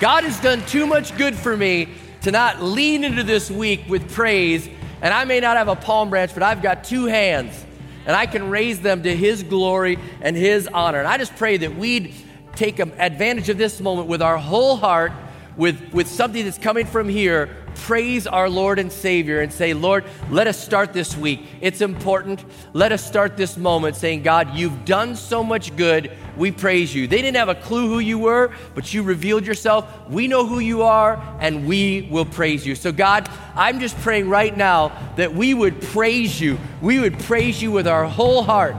God 0.00 0.24
has 0.24 0.38
done 0.40 0.64
too 0.66 0.86
much 0.86 1.16
good 1.16 1.34
for 1.34 1.56
me 1.56 1.88
to 2.22 2.30
not 2.30 2.62
lean 2.62 3.02
into 3.02 3.22
this 3.22 3.50
week 3.50 3.84
with 3.88 4.12
praise. 4.12 4.68
And 5.02 5.12
I 5.12 5.24
may 5.24 5.40
not 5.40 5.56
have 5.56 5.68
a 5.68 5.76
palm 5.76 6.10
branch, 6.10 6.32
but 6.34 6.42
I've 6.42 6.62
got 6.62 6.84
two 6.84 7.06
hands 7.06 7.64
and 8.06 8.14
I 8.14 8.26
can 8.26 8.50
raise 8.50 8.80
them 8.80 9.02
to 9.02 9.14
His 9.14 9.42
glory 9.42 9.98
and 10.20 10.36
His 10.36 10.68
honor. 10.68 10.98
And 10.98 11.08
I 11.08 11.18
just 11.18 11.34
pray 11.36 11.56
that 11.58 11.76
we'd 11.76 12.14
take 12.54 12.78
advantage 12.78 13.48
of 13.48 13.58
this 13.58 13.80
moment 13.80 14.08
with 14.08 14.22
our 14.22 14.38
whole 14.38 14.76
heart 14.76 15.12
with, 15.56 15.92
with 15.92 16.08
something 16.08 16.44
that's 16.44 16.58
coming 16.58 16.86
from 16.86 17.08
here, 17.08 17.48
praise 17.76 18.26
our 18.26 18.48
Lord 18.48 18.78
and 18.78 18.90
Savior 18.90 19.40
and 19.40 19.52
say, 19.52 19.74
Lord, 19.74 20.04
let 20.30 20.46
us 20.46 20.62
start 20.62 20.92
this 20.92 21.16
week. 21.16 21.46
It's 21.60 21.80
important. 21.80 22.44
Let 22.72 22.92
us 22.92 23.04
start 23.04 23.36
this 23.36 23.56
moment 23.56 23.96
saying, 23.96 24.22
God, 24.22 24.54
you've 24.54 24.84
done 24.84 25.16
so 25.16 25.42
much 25.42 25.74
good. 25.76 26.12
We 26.36 26.52
praise 26.52 26.94
you. 26.94 27.06
They 27.06 27.22
didn't 27.22 27.36
have 27.36 27.48
a 27.48 27.54
clue 27.54 27.88
who 27.88 27.98
you 27.98 28.18
were, 28.18 28.52
but 28.74 28.92
you 28.92 29.02
revealed 29.02 29.46
yourself. 29.46 29.90
We 30.08 30.28
know 30.28 30.46
who 30.46 30.58
you 30.58 30.82
are, 30.82 31.22
and 31.40 31.66
we 31.66 32.08
will 32.10 32.26
praise 32.26 32.66
you. 32.66 32.74
So, 32.74 32.92
God, 32.92 33.28
I'm 33.54 33.80
just 33.80 33.96
praying 33.98 34.28
right 34.28 34.54
now 34.54 34.92
that 35.16 35.34
we 35.34 35.54
would 35.54 35.80
praise 35.80 36.40
you. 36.40 36.58
We 36.82 36.98
would 36.98 37.18
praise 37.20 37.62
you 37.62 37.72
with 37.72 37.86
our 37.86 38.04
whole 38.04 38.42
heart 38.42 38.76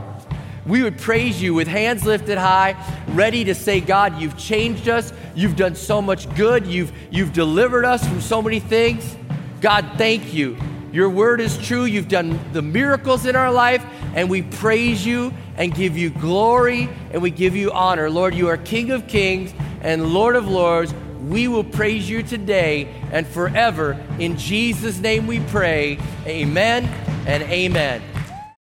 we 0.67 0.83
would 0.83 0.97
praise 0.97 1.41
you 1.41 1.53
with 1.53 1.67
hands 1.67 2.05
lifted 2.05 2.37
high, 2.37 2.75
ready 3.09 3.45
to 3.45 3.55
say, 3.55 3.79
God, 3.79 4.19
you've 4.19 4.37
changed 4.37 4.89
us. 4.89 5.13
You've 5.37 5.55
done 5.55 5.75
so 5.75 6.01
much 6.01 6.33
good. 6.35 6.65
You've, 6.65 6.91
you've 7.11 7.31
delivered 7.31 7.85
us 7.85 8.05
from 8.05 8.21
so 8.21 8.41
many 8.41 8.59
things. 8.59 9.15
God, 9.61 9.87
thank 9.95 10.33
you. 10.33 10.57
Your 10.91 11.11
word 11.11 11.39
is 11.39 11.59
true. 11.59 11.85
You've 11.85 12.07
done 12.07 12.39
the 12.53 12.63
miracles 12.63 13.27
in 13.27 13.35
our 13.35 13.51
life, 13.51 13.85
and 14.15 14.31
we 14.31 14.41
praise 14.41 15.05
you 15.05 15.31
and 15.55 15.75
give 15.75 15.95
you 15.95 16.09
glory 16.09 16.89
and 17.11 17.21
we 17.21 17.29
give 17.29 17.55
you 17.55 17.71
honor. 17.71 18.09
Lord, 18.09 18.33
you 18.33 18.47
are 18.47 18.57
King 18.57 18.89
of 18.89 19.07
kings 19.07 19.53
and 19.81 20.11
Lord 20.11 20.35
of 20.35 20.47
lords. 20.47 20.91
We 21.27 21.47
will 21.47 21.63
praise 21.63 22.09
you 22.09 22.23
today 22.23 22.91
and 23.11 23.27
forever. 23.27 24.03
In 24.17 24.37
Jesus' 24.37 24.97
name 24.97 25.27
we 25.27 25.39
pray. 25.39 25.99
Amen 26.25 26.85
and 27.27 27.43
amen. 27.43 28.01